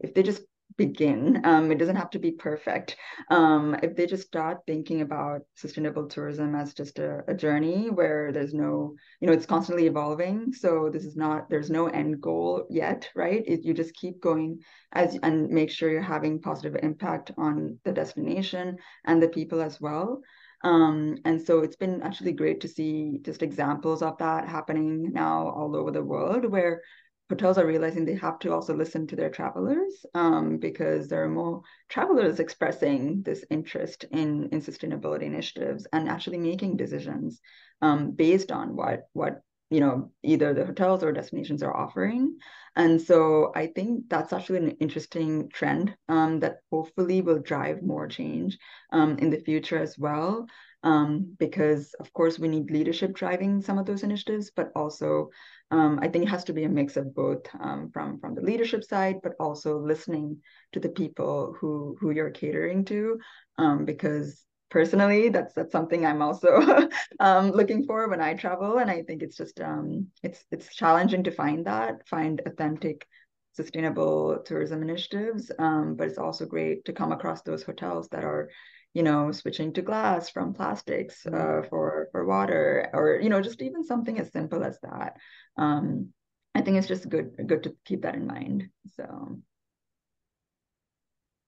if 0.01 0.15
they 0.15 0.23
just 0.23 0.43
begin. 0.79 1.43
Um, 1.45 1.71
it 1.71 1.79
doesn't 1.79 1.97
have 1.97 2.11
to 2.11 2.19
be 2.19 2.31
perfect. 2.31 2.97
Um, 3.31 3.77
if 3.83 3.95
they 3.95 4.07
just 4.07 4.27
start 4.27 4.61
thinking 4.67 5.03
about 5.03 5.43
sustainable 5.55 6.07
tourism 6.07 6.55
as 6.55 6.73
just 6.73 6.99
a, 7.01 7.25
a, 7.29 7.35
journey 7.35 7.91
where 7.91 8.33
there's 8.33 8.55
no, 8.55 8.95
you 9.21 9.27
know, 9.27 9.33
it's 9.35 9.45
constantly 9.45 9.87
evolving. 9.87 10.53
So 10.55 10.89
this 10.91 11.05
is 11.05 11.17
not, 11.17 11.51
there's 11.51 11.71
no 11.71 11.89
end 11.89 12.21
goal 12.21 12.67
yet, 12.71 13.11
right? 13.15 13.43
It, 13.47 13.65
you 13.65 13.75
just 13.75 13.95
keep 13.95 14.23
going 14.23 14.61
as 14.93 15.19
and 15.23 15.51
make 15.51 15.71
sure 15.71 15.91
you're 15.91 16.01
having 16.01 16.41
positive 16.41 16.77
impact 16.83 17.33
on 17.37 17.79
the 17.85 17.93
destination 17.93 18.79
and 19.05 19.23
the 19.23 19.29
people 19.29 19.61
as 19.61 19.81
well. 19.81 20.23
Um, 20.65 21.19
and 21.25 21.41
so 21.41 21.61
it's 21.61 21.77
been 21.77 22.03
actually 22.03 22.33
great 22.33 22.61
to 22.63 22.69
see 22.69 23.19
just 23.23 23.43
examples 23.43 24.03
of 24.03 24.19
that 24.19 24.49
happening 24.49 25.13
now 25.13 25.49
all 25.51 25.77
over 25.77 25.91
the 25.91 26.03
world 26.03 26.45
where 26.45 26.83
hotels 27.29 27.59
are 27.59 27.67
realizing 27.67 28.05
they 28.05 28.15
have 28.15 28.39
to 28.41 28.53
also 28.53 28.75
listen 28.75 29.07
to 29.07 29.17
their 29.17 29.31
travelers 29.31 30.07
um, 30.15 30.57
because 30.59 31.09
there 31.09 31.23
are 31.23 31.29
more 31.29 31.63
travelers 31.89 32.41
expressing 32.41 33.23
this 33.23 33.45
interest 33.51 34.05
in, 34.11 34.49
in 34.51 34.61
sustainability 34.61 35.25
initiatives 35.25 35.87
and 35.93 36.09
actually 36.09 36.39
making 36.39 36.77
decisions 36.77 37.41
um, 37.83 38.13
based 38.13 38.51
on 38.51 38.75
what 38.75 39.09
what 39.13 39.43
you 39.71 39.81
know 39.81 40.11
either 40.23 40.55
the 40.55 40.65
hotels 40.65 41.05
or 41.05 41.13
destinations 41.13 41.63
are 41.63 41.77
offering. 41.77 42.39
And 42.77 43.01
so 43.03 43.53
i 43.57 43.67
think 43.67 44.09
that's 44.09 44.33
actually 44.33 44.59
an 44.59 44.71
interesting 44.79 45.49
trend 45.49 45.95
um, 46.09 46.41
that 46.41 46.59
hopefully 46.71 47.21
will 47.21 47.41
drive 47.41 47.83
more 47.83 48.07
change 48.07 48.57
um, 48.93 49.19
in 49.19 49.31
the 49.31 49.41
future 49.41 49.79
as 49.79 49.99
well 49.99 50.47
um, 50.83 51.35
because 51.39 51.95
of 52.01 52.13
course 52.13 52.39
we 52.39 52.49
need 52.49 52.71
leadership 52.71 53.15
driving 53.15 53.61
some 53.61 53.79
of 53.79 53.87
those 53.87 54.03
initiatives 54.03 54.51
but 54.55 54.71
also 54.77 55.31
um, 55.71 55.99
I 56.01 56.09
think 56.09 56.25
it 56.25 56.31
has 56.31 56.45
to 56.45 56.53
be 56.53 56.65
a 56.65 56.69
mix 56.69 56.97
of 56.97 57.15
both 57.15 57.47
um, 57.61 57.91
from 57.93 58.19
from 58.21 58.35
the 58.35 58.41
leadership 58.41 58.83
side, 58.85 59.17
but 59.23 59.33
also 59.39 59.79
listening 59.79 60.39
to 60.73 60.81
the 60.81 60.89
people 60.89 61.55
who 61.61 61.97
who 62.01 62.11
you're 62.11 62.31
catering 62.31 62.85
to, 62.87 63.19
um, 63.59 63.85
because 63.85 64.45
personally 64.71 65.31
that's 65.31 65.55
that's 65.55 65.73
something 65.73 66.05
i'm 66.05 66.21
also 66.21 66.61
um, 67.21 67.51
looking 67.53 67.85
for 67.87 68.07
when 68.09 68.21
i 68.21 68.35
travel 68.35 68.79
and 68.79 68.91
i 68.91 69.03
think 69.03 69.23
it's 69.23 69.37
just 69.37 69.61
um, 69.61 70.07
it's 70.23 70.45
it's 70.51 70.75
challenging 70.75 71.25
to 71.25 71.31
find 71.31 71.67
that 71.67 72.07
find 72.07 72.43
authentic 72.45 73.07
sustainable 73.53 74.39
tourism 74.45 74.83
initiatives 74.83 75.51
um, 75.59 75.97
but 75.97 76.07
it's 76.07 76.19
also 76.19 76.45
great 76.45 76.85
to 76.85 76.93
come 76.93 77.13
across 77.13 77.41
those 77.43 77.63
hotels 77.63 78.09
that 78.09 78.25
are 78.25 78.51
you 78.99 79.05
know 79.05 79.31
switching 79.31 79.73
to 79.73 79.81
glass 79.81 80.29
from 80.29 80.53
plastics 80.53 81.25
uh, 81.25 81.31
mm-hmm. 81.31 81.69
for 81.69 82.09
for 82.11 82.27
water 82.27 82.91
or 82.93 83.21
you 83.23 83.29
know 83.29 83.41
just 83.41 83.63
even 83.63 83.85
something 83.85 84.19
as 84.19 84.33
simple 84.33 84.65
as 84.65 84.77
that 84.83 85.17
um, 85.57 86.09
i 86.57 86.61
think 86.61 86.77
it's 86.77 86.89
just 86.89 87.09
good 87.09 87.31
good 87.47 87.63
to 87.63 87.77
keep 87.85 88.03
that 88.03 88.17
in 88.17 88.27
mind 88.27 88.69
so 88.97 89.39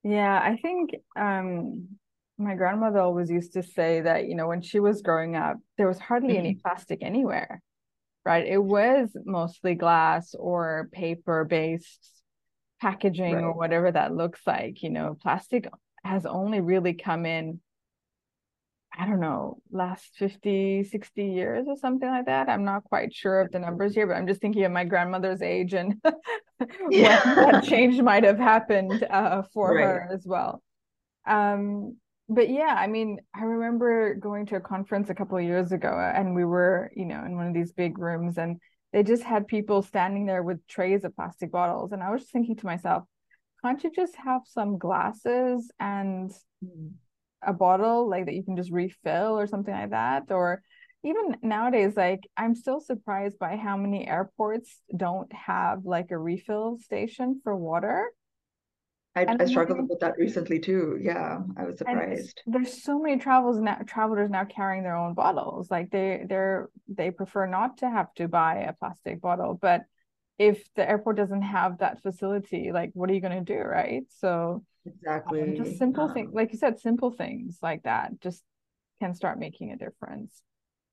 yeah 0.05 0.39
i 0.41 0.57
think 0.63 0.95
um 1.19 1.89
my 2.39 2.55
grandmother 2.55 3.01
always 3.01 3.29
used 3.29 3.55
to 3.55 3.65
say 3.65 4.01
that 4.01 4.29
you 4.29 4.37
know 4.37 4.47
when 4.47 4.63
she 4.63 4.79
was 4.79 5.03
growing 5.03 5.35
up 5.35 5.57
there 5.77 5.89
was 5.89 5.99
hardly 5.99 6.35
mm-hmm. 6.35 6.47
any 6.47 6.55
plastic 6.55 7.01
anywhere 7.03 7.61
right 8.25 8.47
it 8.47 8.63
was 8.63 9.09
mostly 9.25 9.75
glass 9.75 10.37
or 10.39 10.89
paper 10.93 11.45
based 11.45 12.23
packaging 12.81 13.35
right. 13.35 13.43
or 13.43 13.53
whatever 13.53 13.91
that 13.91 14.15
looks 14.15 14.41
like 14.47 14.85
you 14.85 14.91
know 14.91 15.17
plastic 15.21 15.67
has 16.05 16.27
only 16.27 16.61
really 16.61 16.95
come 16.95 17.27
in 17.27 17.61
I 18.99 19.07
don't 19.07 19.21
know, 19.21 19.59
last 19.71 20.17
50, 20.17 20.85
60 20.85 21.25
years 21.25 21.67
or 21.69 21.77
something 21.77 22.09
like 22.09 22.27
that. 22.27 22.49
I'm 22.49 22.65
not 22.65 22.85
quite 22.85 23.15
sure 23.15 23.41
of 23.41 23.53
the 23.53 23.61
numbers 23.61 23.95
here, 23.95 24.07
but 24.07 24.15
I'm 24.15 24.27
just 24.27 24.41
thinking 24.41 24.65
of 24.65 24.73
my 24.73 24.85
grandmother's 24.85 25.43
age 25.43 25.75
and 25.75 25.95
yeah. 26.91 27.37
when 27.37 27.53
that 27.53 27.65
change 27.65 28.01
might 28.03 28.25
have 28.25 28.39
happened 28.39 29.07
uh, 29.09 29.43
for 29.55 29.75
right. 29.75 29.85
her 29.85 30.09
as 30.13 30.27
well. 30.27 30.63
Um, 31.27 31.97
but 32.29 32.51
yeah, 32.51 32.75
I 32.77 32.89
mean, 32.89 33.19
I 33.35 33.43
remember 33.43 34.15
going 34.15 34.47
to 34.47 34.57
a 34.57 34.61
conference 34.61 35.09
a 35.09 35.15
couple 35.15 35.39
of 35.39 35.45
years 35.45 35.73
ago, 35.73 35.89
uh, 35.89 36.13
and 36.15 36.35
we 36.35 36.45
were, 36.45 36.91
you 36.95 37.05
know, 37.05 37.25
in 37.25 37.37
one 37.37 37.47
of 37.47 37.55
these 37.55 37.73
big 37.73 37.99
rooms, 37.99 38.39
and 38.39 38.61
they 38.93 39.03
just 39.03 39.23
had 39.23 39.47
people 39.47 39.83
standing 39.83 40.27
there 40.27 40.43
with 40.43 40.67
trays 40.67 41.05
of 41.05 41.15
plastic 41.15 41.51
bottles, 41.53 41.93
and 41.93 42.03
I 42.03 42.11
was 42.11 42.23
just 42.23 42.33
thinking 42.33 42.57
to 42.57 42.67
myself, 42.67 43.05
can't 43.63 43.83
you 43.83 43.91
just 43.91 44.17
have 44.17 44.43
some 44.47 44.79
glasses 44.79 45.71
and 45.79 46.31
mm. 46.65 46.91
a 47.43 47.53
bottle 47.53 48.09
like 48.09 48.27
that 48.27 48.35
you 48.35 48.43
can 48.43 48.57
just 48.57 48.71
refill 48.71 49.39
or 49.39 49.47
something 49.47 49.75
like 49.75 49.91
that, 49.91 50.31
or 50.31 50.63
even 51.03 51.37
nowadays, 51.43 51.97
like 51.97 52.29
I'm 52.37 52.55
still 52.55 52.81
surprised 52.81 53.39
by 53.39 53.57
how 53.57 53.77
many 53.77 54.07
airports 54.07 54.81
don't 54.95 55.33
have 55.33 55.85
like 55.85 56.11
a 56.11 56.19
refill 56.19 56.79
station 56.79 57.41
for 57.43 57.57
water. 57.57 58.11
I, 59.17 59.27
I 59.41 59.45
struggled 59.47 59.89
with 59.89 59.99
that 60.01 60.17
recently 60.19 60.61
too. 60.61 60.97
Yeah, 61.01 61.39
I 61.57 61.65
was 61.65 61.79
surprised. 61.79 62.43
There's 62.47 62.85
so 62.85 63.01
many 63.01 63.19
travels 63.19 63.61
now 63.61 63.79
travelers 63.87 64.31
now 64.31 64.45
carrying 64.45 64.85
their 64.85 64.95
own 64.95 65.15
bottles. 65.15 65.69
Like 65.69 65.91
they 65.91 66.25
they're 66.29 66.69
they 66.87 67.11
prefer 67.11 67.47
not 67.47 67.79
to 67.79 67.91
have 67.91 68.15
to 68.15 68.29
buy 68.29 68.67
a 68.69 68.73
plastic 68.73 69.21
bottle. 69.21 69.59
But 69.61 69.83
if 70.41 70.65
the 70.75 70.89
airport 70.89 71.17
doesn't 71.19 71.43
have 71.43 71.79
that 71.79 72.03
facility, 72.03 72.73
like 72.73 72.93
what 72.95 73.11
are 73.11 73.15
you 73.15 73.21
gonna 73.21 73.43
do, 73.43 73.59
right? 73.59 74.05
So 74.21 74.65
exactly 74.87 75.43
um, 75.43 75.55
just 75.55 75.79
simple 75.79 76.09
um, 76.09 76.15
things 76.15 76.31
like 76.35 76.53
you 76.53 76.59
said, 76.59 76.81
simple 76.81 77.13
things 77.13 77.59
like 77.63 77.85
that 77.85 78.21
just 78.21 78.43
can 79.01 79.15
start 79.15 79.39
making 79.39 79.73
a 79.73 79.77
difference. 79.77 80.43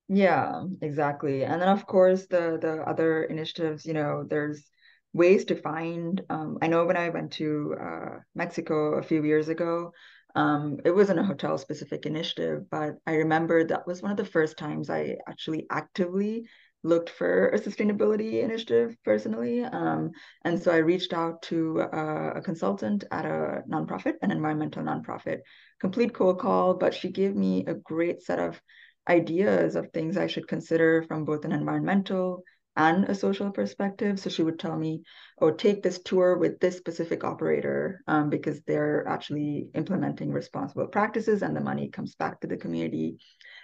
Yeah, 0.10 0.64
exactly. 0.82 1.44
And 1.44 1.62
then 1.62 1.70
of 1.70 1.86
course 1.86 2.28
the 2.28 2.58
the 2.62 2.82
other 2.88 3.24
initiatives, 3.24 3.86
you 3.86 3.94
know, 3.94 4.24
there's 4.30 4.70
ways 5.14 5.46
to 5.46 5.56
find. 5.56 6.22
Um, 6.30 6.58
I 6.62 6.68
know 6.68 6.86
when 6.86 6.98
I 6.98 7.10
went 7.10 7.32
to 7.34 7.76
uh, 7.80 8.20
Mexico 8.36 8.94
a 8.96 9.04
few 9.04 9.24
years 9.24 9.50
ago, 9.50 9.92
um, 10.36 10.80
it 10.86 10.92
wasn't 10.92 11.20
a 11.20 11.24
hotel 11.24 11.58
specific 11.58 12.06
initiative, 12.06 12.70
but 12.70 12.96
I 13.06 13.16
remember 13.16 13.64
that 13.66 13.88
was 13.88 14.02
one 14.02 14.12
of 14.12 14.18
the 14.18 14.26
first 14.26 14.58
times 14.58 14.90
I 14.90 15.18
actually 15.28 15.66
actively 15.70 16.48
looked 16.84 17.10
for 17.10 17.50
a 17.50 17.60
sustainability 17.60 18.44
initiative 18.44 18.96
personally. 19.04 19.64
Um, 19.64 20.12
and 20.44 20.62
so 20.62 20.72
I 20.72 20.78
reached 20.78 21.14
out 21.14 21.42
to 21.44 21.82
a, 21.82 22.38
a, 22.38 22.42
consultant 22.42 23.04
at 23.12 23.26
a 23.26 23.64
nonprofit, 23.70 24.16
an 24.22 24.32
environmental 24.32 24.84
nonprofit, 24.84 25.40
complete 25.80 26.14
cold 26.14 26.40
call, 26.40 26.76
but 26.76 26.94
she 26.94 27.10
gave 27.10 27.36
me 27.36 27.66
a 27.66 27.74
great 27.74 28.22
set 28.22 28.40
of 28.40 28.62
ideas 29.10 29.76
of 29.76 29.90
things 29.92 30.18
I 30.18 30.28
should 30.28 30.48
consider 30.48 31.04
from 31.04 31.26
both 31.26 31.46
an 31.46 31.52
environmental 31.52 32.44
and 32.76 33.06
a 33.06 33.16
social 33.16 33.52
perspective. 33.52 34.20
So 34.20 34.30
she 34.30 34.44
would 34.44 34.60
tell 34.60 34.78
me, 34.78 35.02
oh, 35.42 35.52
take 35.52 35.82
this 35.82 36.00
tour 36.04 36.38
with 36.38 36.60
this 36.60 36.78
specific 36.78 37.24
operator 37.24 38.02
um, 38.08 38.30
because 38.30 38.62
they're 38.62 39.06
actually 39.08 39.70
implementing 39.74 40.32
responsible 40.32 40.88
practices 40.88 41.42
and 41.42 41.56
the 41.56 41.62
money 41.62 41.90
comes 41.90 42.16
back 42.16 42.40
to 42.42 42.48
the 42.48 42.58
community. 42.58 43.18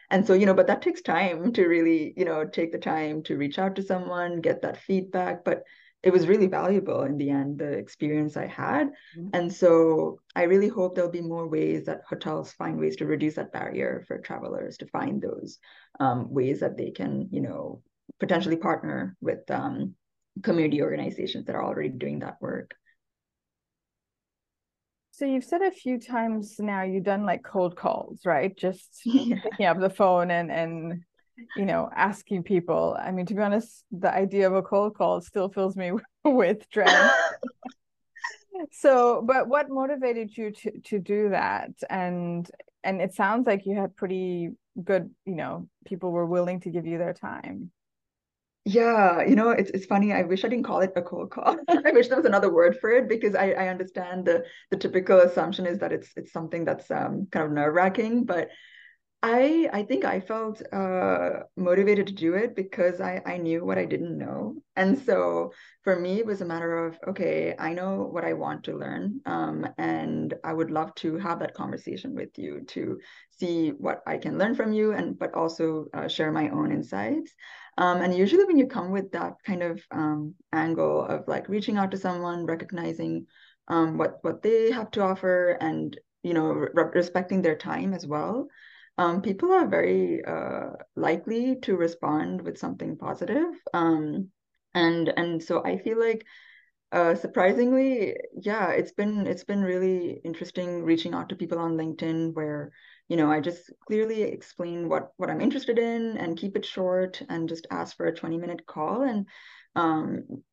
And 0.10 0.26
so, 0.26 0.34
you 0.34 0.46
know, 0.46 0.54
but 0.54 0.68
that 0.68 0.82
takes 0.82 1.02
time 1.02 1.54
to 1.54 1.66
really, 1.66 2.14
you 2.16 2.26
know, 2.26 2.46
take 2.46 2.72
the 2.72 2.78
time 2.78 3.24
to 3.24 3.38
reach 3.38 3.60
out 3.60 3.76
to 3.76 3.84
someone, 3.84 4.42
get 4.42 4.62
that 4.62 4.78
feedback. 4.78 5.44
But 5.44 5.64
it 6.04 6.12
was 6.12 6.28
really 6.28 6.48
valuable 6.48 7.04
in 7.04 7.18
the 7.18 7.30
end, 7.30 7.58
the 7.58 7.72
experience 7.72 8.36
I 8.36 8.46
had. 8.48 8.88
Mm-hmm. 9.18 9.30
And 9.34 9.54
so 9.54 10.20
I 10.36 10.44
really 10.44 10.68
hope 10.68 10.96
there'll 10.96 11.10
be 11.10 11.22
more 11.22 11.48
ways 11.48 11.86
that 11.86 12.02
hotels 12.08 12.52
find 12.52 12.78
ways 12.78 12.98
to 12.98 13.06
reduce 13.06 13.36
that 13.36 13.54
barrier 13.54 14.04
for 14.06 14.18
travelers 14.18 14.78
to 14.80 14.88
find 14.88 15.22
those 15.22 15.60
um, 16.02 16.30
ways 16.30 16.60
that 16.60 16.78
they 16.78 16.92
can, 16.92 17.30
you 17.32 17.40
know, 17.40 17.82
potentially 18.20 18.58
partner 18.58 19.16
with 19.22 19.50
um, 19.50 19.96
community 20.42 20.82
organizations 20.82 21.46
that 21.46 21.56
are 21.56 21.64
already 21.64 21.90
doing 21.90 22.20
that 22.20 22.42
work. 22.42 22.76
So 25.14 25.26
you've 25.26 25.44
said 25.44 25.62
a 25.62 25.70
few 25.70 26.00
times 26.00 26.56
now 26.58 26.82
you've 26.82 27.04
done 27.04 27.24
like 27.24 27.44
cold 27.44 27.76
calls, 27.76 28.26
right? 28.26 28.58
Just 28.58 29.02
yeah. 29.06 29.36
picking 29.44 29.68
up 29.68 29.80
the 29.80 29.92
phone 29.92 30.32
and 30.32 30.52
and 30.52 31.04
you 31.56 31.66
know 31.66 31.88
asking 31.96 32.42
people. 32.44 32.98
I 33.00 33.12
mean, 33.12 33.28
to 33.28 33.36
be 33.36 33.42
honest, 33.42 33.86
the 33.92 34.12
idea 34.12 34.48
of 34.48 34.56
a 34.56 34.64
cold 34.64 34.96
call 34.98 35.22
still 35.22 35.50
fills 35.50 35.76
me 35.76 35.92
with 36.26 36.68
dread. 36.72 37.12
so, 38.72 39.22
but 39.24 39.48
what 39.48 39.70
motivated 39.70 40.36
you 40.36 40.50
to 40.50 40.80
to 40.86 40.98
do 40.98 41.30
that? 41.30 41.70
And 41.92 42.50
and 42.84 43.00
it 43.00 43.14
sounds 43.14 43.46
like 43.46 43.68
you 43.68 43.76
had 43.76 43.96
pretty 43.96 44.50
good, 44.84 45.12
you 45.28 45.36
know, 45.36 45.68
people 45.86 46.12
were 46.12 46.26
willing 46.26 46.60
to 46.62 46.72
give 46.72 46.88
you 46.88 46.98
their 46.98 47.14
time. 47.14 47.70
Yeah, 48.66 49.24
you 49.26 49.36
know, 49.36 49.50
it's 49.50 49.70
it's 49.72 49.86
funny. 49.86 50.14
I 50.14 50.22
wish 50.24 50.46
I 50.46 50.48
didn't 50.48 50.64
call 50.64 50.80
it 50.80 50.94
a 50.96 51.02
cold 51.02 51.32
call. 51.32 51.58
I 51.68 51.92
wish 51.92 52.08
there 52.08 52.16
was 52.18 52.26
another 52.26 52.50
word 52.52 52.78
for 52.80 52.92
it 52.92 53.10
because 53.10 53.36
I, 53.36 53.52
I 53.52 53.68
understand 53.68 54.26
the 54.26 54.46
the 54.72 54.78
typical 54.78 55.20
assumption 55.20 55.66
is 55.66 55.80
that 55.80 55.92
it's 55.92 56.10
it's 56.16 56.32
something 56.32 56.64
that's 56.64 56.90
um 56.90 57.28
kind 57.30 57.46
of 57.46 57.52
nerve-wracking, 57.52 58.24
but 58.24 58.50
I 59.26 59.70
I 59.72 59.84
think 59.84 60.04
I 60.04 60.20
felt 60.20 60.62
uh, 60.74 61.44
motivated 61.56 62.08
to 62.08 62.14
do 62.14 62.34
it 62.34 62.56
because 62.56 63.00
I 63.00 63.22
I 63.26 63.38
knew 63.38 63.64
what 63.64 63.78
I 63.78 63.86
didn't 63.86 64.18
know, 64.18 64.56
and 64.76 65.00
so 65.00 65.54
for 65.84 65.98
me 65.98 66.20
it 66.20 66.26
was 66.26 66.42
a 66.42 66.46
matter 66.46 66.86
of 66.86 67.00
okay, 67.08 67.56
I 67.58 67.74
know 67.74 68.04
what 68.04 68.26
I 68.26 68.34
want 68.34 68.66
to 68.66 68.78
learn, 68.78 69.22
um, 69.26 69.66
and 69.78 70.34
I 70.44 70.52
would 70.54 70.72
love 70.72 70.94
to 70.96 71.18
have 71.20 71.40
that 71.40 71.54
conversation 71.54 72.14
with 72.16 72.38
you 72.38 72.66
to 72.76 73.00
see 73.32 73.70
what 73.70 74.02
I 74.06 74.18
can 74.18 74.38
learn 74.38 74.56
from 74.56 74.74
you, 74.74 74.92
and 74.92 75.18
but 75.18 75.34
also 75.36 75.86
uh, 75.94 76.10
share 76.10 76.32
my 76.34 76.50
own 76.50 76.74
insights. 76.74 77.32
Um, 77.78 78.02
and 78.02 78.14
usually 78.14 78.44
when 78.46 78.58
you 78.58 78.68
come 78.68 78.92
with 78.92 79.14
that 79.14 79.36
kind 79.46 79.64
of 79.64 79.82
um, 79.92 80.36
angle 80.52 81.06
of 81.06 81.28
like 81.30 81.48
reaching 81.48 81.78
out 81.78 81.92
to 81.92 81.98
someone, 81.98 82.46
recognizing 82.46 83.28
um, 83.70 83.98
what 83.98 84.18
what 84.22 84.42
they 84.44 84.72
have 84.72 84.92
to 84.92 85.02
offer, 85.02 85.58
and 85.62 85.98
you 86.24 86.34
know 86.34 86.52
re- 86.52 86.92
respecting 86.94 87.42
their 87.42 87.56
time 87.56 87.94
as 87.94 88.06
well 88.06 88.50
um, 88.98 89.22
people 89.22 89.52
are 89.52 89.68
very 89.68 90.24
uh, 90.24 90.72
likely 90.96 91.58
to 91.62 91.76
respond 91.76 92.42
with 92.42 92.58
something 92.58 92.98
positive. 92.98 93.54
Um, 93.74 94.30
and 94.74 95.12
and 95.16 95.42
so 95.42 95.64
I 95.64 95.78
feel 95.78 96.00
like 96.00 96.26
uh, 96.92 97.16
surprisingly, 97.16 98.16
yeah, 98.40 98.70
it's 98.70 98.92
been 98.92 99.26
it's 99.26 99.44
been 99.44 99.64
really 99.64 100.22
interesting 100.24 100.84
reaching 100.84 101.14
out 101.14 101.30
to 101.30 101.36
people 101.36 101.58
on 101.58 101.76
LinkedIn 101.78 102.34
where 102.36 102.72
you 103.08 103.18
know 103.18 103.32
I 103.32 103.40
just 103.40 103.72
clearly 103.88 104.22
explain 104.22 104.90
what 104.90 105.10
what 105.18 105.30
I'm 105.30 105.42
interested 105.42 105.80
in 105.80 106.18
and 106.18 106.38
keep 106.38 106.56
it 106.56 106.66
short 106.66 107.22
and 107.30 107.50
just 107.50 107.66
ask 107.72 107.98
for 107.98 108.06
a 108.06 108.16
20 108.16 108.38
minute 108.38 108.66
call 108.68 109.02
and 109.02 109.28
um, 109.76 110.44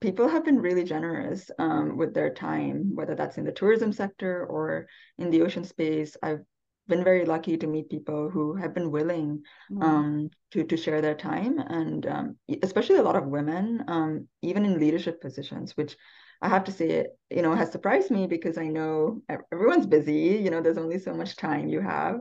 people 0.00 0.28
have 0.28 0.44
been 0.44 0.60
really 0.60 0.84
generous 0.84 1.50
um, 1.58 1.96
with 1.96 2.14
their 2.14 2.32
time, 2.32 2.94
whether 2.94 3.14
that's 3.14 3.38
in 3.38 3.44
the 3.44 3.52
tourism 3.52 3.92
sector 3.92 4.44
or 4.46 4.86
in 5.16 5.30
the 5.30 5.42
ocean 5.42 5.64
space. 5.64 6.16
I've 6.22 6.44
been 6.88 7.04
very 7.04 7.24
lucky 7.24 7.56
to 7.56 7.66
meet 7.66 7.90
people 7.90 8.30
who 8.30 8.56
have 8.56 8.74
been 8.74 8.90
willing 8.90 9.42
mm. 9.70 9.82
um, 9.82 10.30
to 10.52 10.64
to 10.64 10.76
share 10.76 11.00
their 11.00 11.14
time, 11.14 11.58
and 11.58 12.06
um, 12.06 12.36
especially 12.62 12.96
a 12.96 13.02
lot 13.02 13.16
of 13.16 13.26
women, 13.26 13.84
um, 13.88 14.28
even 14.42 14.64
in 14.64 14.80
leadership 14.80 15.20
positions, 15.20 15.76
which 15.76 15.96
I 16.40 16.48
have 16.48 16.64
to 16.64 16.72
say, 16.72 17.06
you 17.30 17.42
know, 17.42 17.54
has 17.54 17.72
surprised 17.72 18.10
me 18.10 18.26
because 18.26 18.58
I 18.58 18.68
know 18.68 19.22
everyone's 19.52 19.86
busy. 19.86 20.40
You 20.42 20.50
know, 20.50 20.60
there's 20.60 20.78
only 20.78 20.98
so 20.98 21.14
much 21.14 21.36
time 21.36 21.68
you 21.68 21.80
have. 21.80 22.20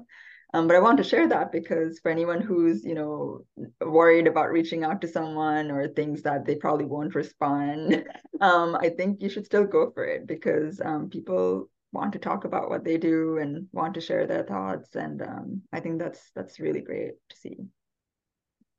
Um, 0.54 0.66
but 0.66 0.76
I 0.76 0.80
want 0.80 0.98
to 0.98 1.04
share 1.04 1.28
that 1.28 1.52
because 1.52 2.00
for 2.00 2.10
anyone 2.10 2.42
who's, 2.42 2.84
you 2.84 2.96
know, 2.96 3.42
worried 3.82 4.28
about 4.28 4.50
reaching 4.50 4.84
out 4.84 5.02
to 5.02 5.08
someone 5.08 5.70
or 5.70 5.88
thinks 5.90 6.22
that 6.22 6.46
they 6.46 6.56
probably 6.56 6.86
won't 6.86 7.16
respond, 7.16 8.06
um, 8.42 8.78
I 8.80 8.90
think 8.90 9.22
you 9.22 9.30
should 9.30 9.46
still 9.46 9.66
go 9.66 9.92
for 9.92 10.06
it 10.06 10.26
because 10.26 10.82
um, 10.84 11.10
people 11.10 11.70
want 11.92 12.14
to 12.14 12.20
talk 12.20 12.46
about 12.46 12.70
what 12.70 12.84
they 12.84 12.98
do 12.98 13.38
and 13.38 13.68
want 13.72 13.94
to 13.96 14.02
share 14.02 14.28
their 14.28 14.44
thoughts. 14.44 14.96
And 14.96 15.22
um, 15.22 15.62
I 15.72 15.80
think 15.80 16.00
that's 16.00 16.32
that's 16.36 16.60
really 16.60 16.82
great 16.82 17.14
to 17.30 17.36
see. 17.38 17.58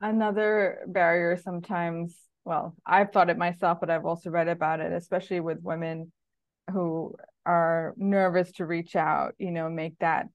Another 0.01 0.81
barrier 0.87 1.37
sometimes, 1.37 2.17
well, 2.45 2.77
I've 2.87 3.13
thought 3.13 3.31
it 3.31 3.39
myself, 3.39 3.79
but 3.81 3.91
I've 3.91 4.07
also 4.07 4.31
read 4.31 4.49
about 4.49 4.81
it, 4.81 4.93
especially 4.93 5.41
with 5.41 5.63
women 5.63 6.13
who 6.71 7.17
are 7.45 7.95
nervous 7.97 8.53
to 8.53 8.67
reach 8.67 8.95
out, 8.95 9.35
you 9.39 9.51
know, 9.51 9.69
make 9.69 9.99
that 9.99 10.29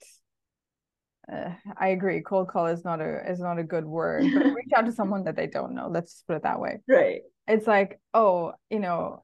uh, 1.31 1.51
I 1.77 1.89
agree. 1.89 2.21
Cold 2.21 2.49
call 2.49 2.67
is 2.67 2.83
not 2.83 2.99
a 2.99 3.29
is 3.29 3.39
not 3.39 3.59
a 3.59 3.63
good 3.63 3.85
word, 3.85 4.25
but 4.33 4.45
reach 4.53 4.73
out 4.75 4.85
to 4.85 4.91
someone 4.91 5.23
that 5.23 5.35
they 5.35 5.47
don't 5.47 5.73
know. 5.73 5.87
Let's 5.89 6.13
just 6.13 6.27
put 6.27 6.35
it 6.35 6.43
that 6.43 6.59
way. 6.59 6.81
Right. 6.87 7.21
It's 7.47 7.67
like, 7.67 7.99
oh, 8.13 8.53
you 8.69 8.79
know, 8.79 9.23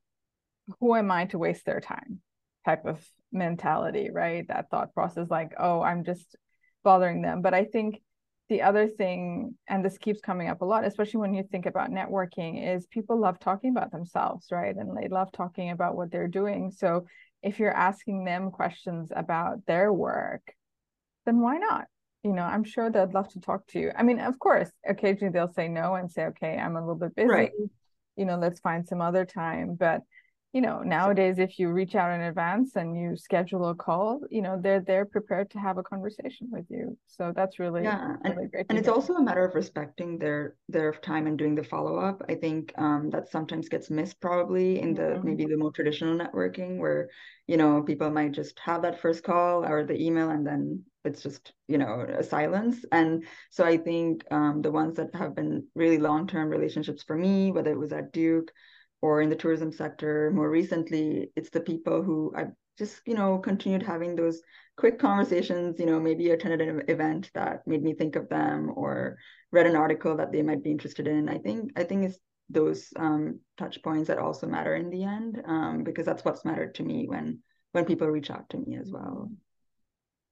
who 0.80 0.96
am 0.96 1.12
I 1.12 1.26
to 1.26 1.38
waste 1.38 1.66
their 1.66 1.82
time? 1.82 2.22
Type 2.66 2.86
of 2.86 3.06
mentality, 3.32 4.10
right? 4.12 4.48
That 4.48 4.70
thought 4.70 4.94
process, 4.94 5.28
like, 5.30 5.54
oh, 5.58 5.82
I'm 5.82 6.04
just 6.04 6.36
bothering 6.84 7.22
them. 7.22 7.42
But 7.42 7.54
I 7.54 7.66
think 7.66 8.02
the 8.50 8.64
other 8.64 8.88
thing, 8.88 9.56
and 9.68 9.86
this 9.86 9.98
keeps 9.98 10.22
coming 10.22 10.50
up 10.50 10.62
a 10.62 10.66
lot, 10.66 10.84
especially 10.86 11.20
when 11.20 11.34
you 11.36 11.44
think 11.44 11.66
about 11.68 11.92
networking, 11.92 12.76
is 12.76 12.88
people 12.88 13.20
love 13.20 13.40
talking 13.40 13.70
about 13.70 13.92
themselves, 13.92 14.48
right? 14.52 14.76
And 14.76 14.98
they 14.98 15.08
love 15.08 15.32
talking 15.32 15.70
about 15.70 15.96
what 15.96 16.12
they're 16.12 16.28
doing. 16.28 16.72
So 16.72 17.06
if 17.44 17.60
you're 17.60 17.74
asking 17.74 18.26
them 18.26 18.50
questions 18.50 19.12
about 19.16 19.66
their 19.68 19.94
work, 19.94 20.42
then 21.26 21.40
why 21.42 21.58
not? 21.58 21.86
You 22.24 22.34
know, 22.34 22.42
I'm 22.42 22.64
sure 22.64 22.90
they'd 22.90 23.14
love 23.14 23.30
to 23.30 23.40
talk 23.40 23.68
to 23.68 23.80
you. 23.80 23.92
I 23.96 24.04
mean, 24.04 24.20
of 24.20 24.40
course, 24.40 24.70
occasionally 24.86 25.32
they'll 25.32 25.54
say 25.54 25.68
no 25.68 25.96
and 25.96 26.12
say, 26.12 26.26
okay, 26.26 26.58
I'm 26.58 26.76
a 26.76 26.82
little 26.82 26.96
bit 26.96 27.16
busy. 27.16 27.30
Right. 27.30 27.52
You 28.18 28.26
know, 28.26 28.38
let's 28.38 28.60
find 28.60 28.86
some 28.86 29.00
other 29.00 29.26
time. 29.26 29.76
But 29.80 30.02
you 30.54 30.62
know 30.62 30.82
nowadays 30.82 31.38
if 31.38 31.60
you 31.60 31.70
reach 31.70 31.94
out 31.94 32.12
in 32.14 32.22
advance 32.22 32.76
and 32.76 32.98
you 33.00 33.16
schedule 33.16 33.70
a 33.70 33.76
call 33.76 34.22
you 34.32 34.42
know 34.42 34.60
they're 34.60 34.82
they're 34.82 35.06
prepared 35.06 35.50
to 35.52 35.60
have 35.60 35.78
a 35.78 35.84
conversation 35.84 36.48
with 36.50 36.66
you. 36.70 36.98
So 37.08 37.32
that's 37.36 37.60
really 37.60 37.84
yeah 37.84 38.16
and, 38.24 38.36
really 38.36 38.50
and 38.70 38.78
it's 38.78 38.88
also 38.88 39.14
a 39.14 39.24
matter 39.24 39.46
of 39.46 39.54
respecting 39.54 40.18
their 40.18 40.56
their 40.68 40.92
time 40.94 41.28
and 41.28 41.38
doing 41.38 41.56
the 41.56 41.64
follow-up. 41.64 42.24
I 42.28 42.36
think 42.36 42.74
um, 42.78 43.10
that 43.12 43.30
sometimes 43.30 43.70
gets 43.70 43.90
missed 43.90 44.20
probably 44.20 44.80
in 44.80 44.94
the 44.96 45.02
mm-hmm. 45.02 45.28
maybe 45.28 45.46
the 45.46 45.58
more 45.58 45.72
traditional 45.72 46.18
networking 46.18 46.80
where 46.80 47.10
you 47.46 47.58
know 47.58 47.84
people 47.84 48.10
might 48.10 48.32
just 48.32 48.60
have 48.60 48.82
that 48.82 49.00
first 49.00 49.24
call 49.24 49.64
or 49.64 49.86
the 49.86 50.02
email 50.02 50.32
and 50.32 50.46
then 50.46 50.84
it's 51.06 51.22
just 51.22 51.54
you 51.68 51.78
know 51.78 52.06
a 52.10 52.24
silence. 52.24 52.84
And 52.92 53.24
so 53.52 53.64
i 53.64 53.78
think 53.78 54.26
um, 54.32 54.62
the 54.64 54.72
ones 54.72 54.98
that 54.98 55.14
have 55.14 55.36
been 55.36 55.68
really 55.76 56.00
long-term 56.00 56.50
relationships 56.50 57.04
for 57.04 57.16
me 57.16 57.52
whether 57.52 57.72
it 57.72 57.78
was 57.78 57.94
at 57.94 58.12
duke 58.12 58.52
or 59.02 59.22
in 59.22 59.30
the 59.30 59.36
tourism 59.36 59.72
sector 59.72 60.32
more 60.34 60.50
recently 60.50 61.32
it's 61.36 61.50
the 61.50 61.60
people 61.62 62.04
who 62.04 62.34
i 62.36 62.46
just 62.78 63.02
you 63.06 63.14
know 63.14 63.38
continued 63.38 63.84
having 63.84 64.16
those 64.16 64.42
quick 64.78 64.98
conversations 64.98 65.78
you 65.80 65.86
know 65.86 66.00
maybe 66.00 66.30
attended 66.32 66.62
an 66.62 66.82
event 66.88 67.30
that 67.34 67.68
made 67.68 67.84
me 67.84 67.94
think 67.94 68.16
of 68.16 68.30
them 68.30 68.72
or 68.76 69.18
read 69.52 69.68
an 69.68 69.76
article 69.76 70.16
that 70.16 70.32
they 70.32 70.42
might 70.42 70.64
be 70.64 70.72
interested 70.72 71.08
in. 71.08 71.28
I 71.28 71.38
think 71.38 71.72
i 71.76 71.84
think 71.84 72.06
it's 72.06 72.20
those 72.52 72.88
um, 72.96 73.40
touch 73.58 73.84
points 73.84 74.08
that 74.08 74.18
also 74.18 74.48
matter 74.48 74.76
in 74.76 74.90
the 74.90 75.04
end 75.04 75.40
um, 75.46 75.84
because 75.84 76.06
that's 76.06 76.26
what's 76.26 76.46
mattered 76.46 76.74
to 76.76 76.84
me 76.84 77.06
when 77.08 77.40
when 77.74 77.86
people 77.86 78.08
reach 78.08 78.32
out 78.32 78.50
to 78.50 78.58
me 78.58 78.78
as 78.78 78.90
well. 78.92 79.30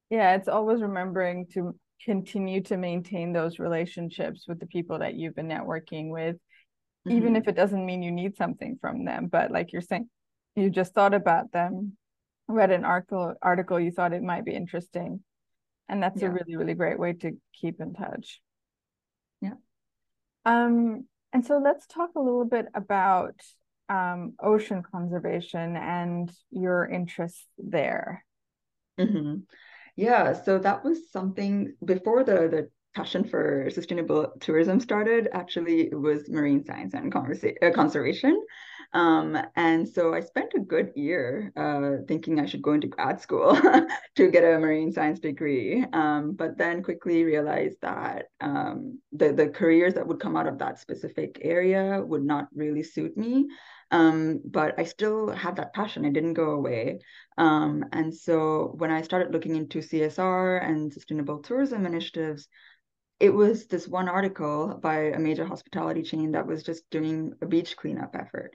Yeah 0.10 0.36
it's 0.36 0.48
always 0.48 0.82
remembering 0.82 1.46
to 1.54 1.76
continue 2.04 2.62
to 2.64 2.78
maintain 2.78 3.34
those 3.34 3.60
relationships 3.60 4.46
with 4.48 4.60
the 4.60 4.66
people 4.68 5.00
that 5.00 5.16
you've 5.16 5.36
been 5.36 5.48
networking 5.48 6.10
with 6.10 6.38
mm-hmm. 7.08 7.18
even 7.18 7.36
if 7.36 7.48
it 7.48 7.56
doesn't 7.56 7.86
mean 7.86 8.04
you 8.04 8.12
need 8.12 8.36
something 8.38 8.78
from 8.80 9.06
them 9.06 9.28
but 9.28 9.52
like 9.52 9.72
you're 9.72 9.82
saying 9.82 10.10
you 10.56 10.70
just 10.70 10.94
thought 10.94 11.14
about 11.14 11.52
them 11.52 11.98
read 12.48 12.72
an 12.72 12.86
article 12.86 13.34
article 13.42 13.80
you 13.80 13.92
thought 13.92 14.14
it 14.14 14.24
might 14.24 14.46
be 14.46 14.56
interesting 14.56 15.22
and 15.90 16.02
that's 16.02 16.22
yeah. 16.22 16.28
a 16.28 16.32
really 16.32 16.56
really 16.56 16.74
great 16.74 17.00
way 17.00 17.14
to 17.14 17.32
keep 17.54 17.80
in 17.82 17.94
touch 17.94 18.42
yeah 19.42 19.54
um 20.46 21.06
and 21.34 21.46
so 21.46 21.58
let's 21.58 21.86
talk 21.88 22.12
a 22.16 22.22
little 22.22 22.46
bit 22.46 22.66
about 22.74 23.36
um, 23.90 24.34
ocean 24.42 24.84
conservation 24.84 25.78
and 25.78 26.32
your 26.52 26.86
interests 26.86 27.46
there 27.58 28.26
mm-hmm. 29.00 29.36
yeah 29.96 30.34
so 30.34 30.60
that 30.60 30.84
was 30.84 31.10
something 31.12 31.74
before 31.84 32.24
the 32.24 32.48
the 32.50 32.70
passion 32.96 33.24
for 33.24 33.70
sustainable 33.70 34.34
tourism 34.40 34.80
started, 34.80 35.30
actually, 35.34 35.88
it 35.92 36.00
was 36.00 36.30
marine 36.30 36.64
science 36.64 36.94
and 36.94 37.14
uh, 37.16 37.72
conservation. 37.72 38.42
Um, 38.94 39.38
and 39.56 39.88
so 39.88 40.14
I 40.14 40.22
spent 40.22 40.54
a 40.56 40.60
good 40.60 40.92
year 40.96 41.52
uh, 41.56 42.04
thinking 42.08 42.40
I 42.40 42.46
should 42.46 42.62
go 42.62 42.74
into 42.74 42.88
grad 42.88 43.20
school 43.20 43.56
to 44.16 44.32
get 44.32 44.44
a 44.44 44.60
marine 44.60 44.92
science 44.92 45.20
degree. 45.20 45.86
Um, 45.94 46.34
but 46.34 46.58
then 46.58 46.84
quickly 46.84 47.24
realized 47.24 47.78
that 47.82 48.28
um, 48.40 49.00
the, 49.12 49.34
the 49.34 49.50
careers 49.50 49.94
that 49.96 50.08
would 50.08 50.20
come 50.20 50.38
out 50.38 50.48
of 50.48 50.58
that 50.60 50.80
specific 50.80 51.40
area 51.42 52.02
would 52.02 52.24
not 52.24 52.48
really 52.56 52.84
suit 52.84 53.18
me. 53.18 53.48
Um, 53.92 54.42
but 54.44 54.78
I 54.78 54.84
still 54.84 55.30
had 55.30 55.56
that 55.58 55.74
passion. 55.74 56.04
It 56.04 56.14
didn't 56.14 56.34
go 56.34 56.52
away. 56.52 57.00
Um, 57.38 57.86
and 57.94 58.14
so 58.14 58.74
when 58.78 58.92
I 58.92 59.02
started 59.02 59.32
looking 59.32 59.56
into 59.56 59.80
CSR 59.80 60.64
and 60.68 60.92
sustainable 60.92 61.40
tourism 61.40 61.86
initiatives, 61.86 62.50
it 63.20 63.30
was 63.30 63.66
this 63.68 63.88
one 63.88 64.10
article 64.10 64.80
by 64.82 65.12
a 65.12 65.20
major 65.20 65.46
hospitality 65.46 66.04
chain 66.04 66.32
that 66.32 66.46
was 66.46 66.64
just 66.64 66.90
doing 66.90 67.34
a 67.42 67.46
beach 67.46 67.76
cleanup 67.76 68.16
effort. 68.16 68.52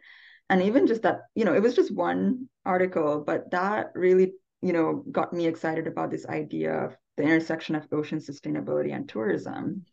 And 0.48 0.62
even 0.62 0.87
just 0.87 1.03
that 1.03 1.22
you 1.35 1.44
know 1.44 1.55
it 1.55 1.62
was 1.62 1.75
just 1.75 1.94
one 1.94 2.48
article 2.64 3.25
but 3.27 3.51
that 3.51 3.92
really 3.94 4.35
you 4.61 4.72
know 4.72 5.05
got 5.11 5.33
me 5.33 5.46
excited 5.46 5.87
about 5.87 6.11
this 6.11 6.27
idea 6.27 6.72
of 6.72 6.96
the 7.16 7.25
intersection 7.25 7.75
of 7.75 7.87
ocean 7.92 8.18
sustainability 8.18 8.94
and 8.94 9.09
tourism. 9.09 9.85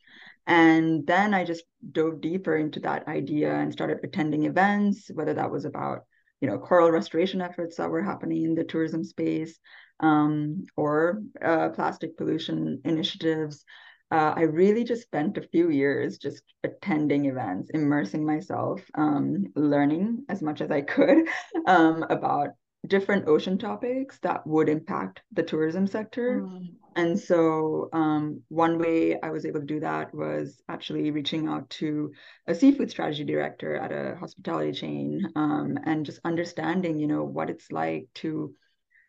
And 0.46 1.06
then 1.06 1.34
i 1.34 1.44
just 1.44 1.64
dove 1.92 2.22
deeper 2.22 2.56
into 2.58 2.80
that 2.82 3.08
idea 3.08 3.54
and 3.54 3.72
started 3.72 4.00
attending 4.04 4.46
events 4.46 5.10
whether 5.14 5.34
that 5.34 5.52
was 5.52 5.66
about 5.66 6.06
you 6.42 6.48
know 6.48 6.58
coral 6.58 6.92
restoration 6.92 7.42
efforts 7.42 7.78
that 7.78 7.90
were 7.90 8.04
happening 8.04 8.44
in 8.44 8.56
the 8.56 8.64
tourism 8.64 9.04
space 9.04 9.60
um, 10.00 10.66
or 10.78 11.22
uh, 11.44 11.70
plastic 11.70 12.18
pollution 12.18 12.82
initiatives 12.86 13.66
uh, 14.12 14.34
I 14.36 14.42
really 14.42 14.84
just 14.84 15.04
spent 15.04 15.38
a 15.38 15.48
few 15.48 15.70
years 15.70 16.18
just 16.18 16.44
attending 16.64 17.26
events, 17.26 17.70
immersing 17.74 18.26
myself, 18.26 18.82
um, 18.96 19.46
learning 19.56 20.26
as 20.30 20.42
much 20.42 20.62
as 20.62 20.72
I 20.72 20.82
could 20.82 21.28
um, 21.68 22.04
about 22.10 22.50
different 22.88 23.28
ocean 23.28 23.58
topics 23.58 24.20
that 24.20 24.46
would 24.48 24.70
impact 24.70 25.22
the 25.34 25.44
tourism 25.44 25.86
sector. 25.86 26.42
Mm. 26.42 26.70
And 26.96 27.20
so, 27.20 27.90
um, 27.94 28.42
one 28.50 28.80
way 28.80 29.20
I 29.22 29.30
was 29.30 29.46
able 29.46 29.60
to 29.60 29.66
do 29.66 29.80
that 29.82 30.14
was 30.14 30.62
actually 30.68 31.12
reaching 31.12 31.48
out 31.48 31.70
to 31.72 32.12
a 32.48 32.56
seafood 32.56 32.90
strategy 32.90 33.24
director 33.24 33.76
at 33.76 33.92
a 33.92 34.18
hospitality 34.18 34.72
chain 34.72 35.32
um, 35.36 35.78
and 35.86 36.06
just 36.06 36.20
understanding, 36.26 36.98
you 36.98 37.08
know, 37.08 37.24
what 37.24 37.50
it's 37.50 37.72
like 37.72 38.08
to 38.16 38.54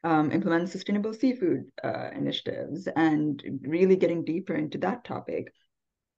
um, 0.04 0.32
implement 0.32 0.70
sustainable 0.70 1.12
seafood 1.12 1.70
uh, 1.84 2.10
initiatives 2.14 2.88
and 2.96 3.42
really 3.62 3.96
getting 3.96 4.24
deeper 4.24 4.54
into 4.54 4.78
that 4.78 5.04
topic 5.04 5.52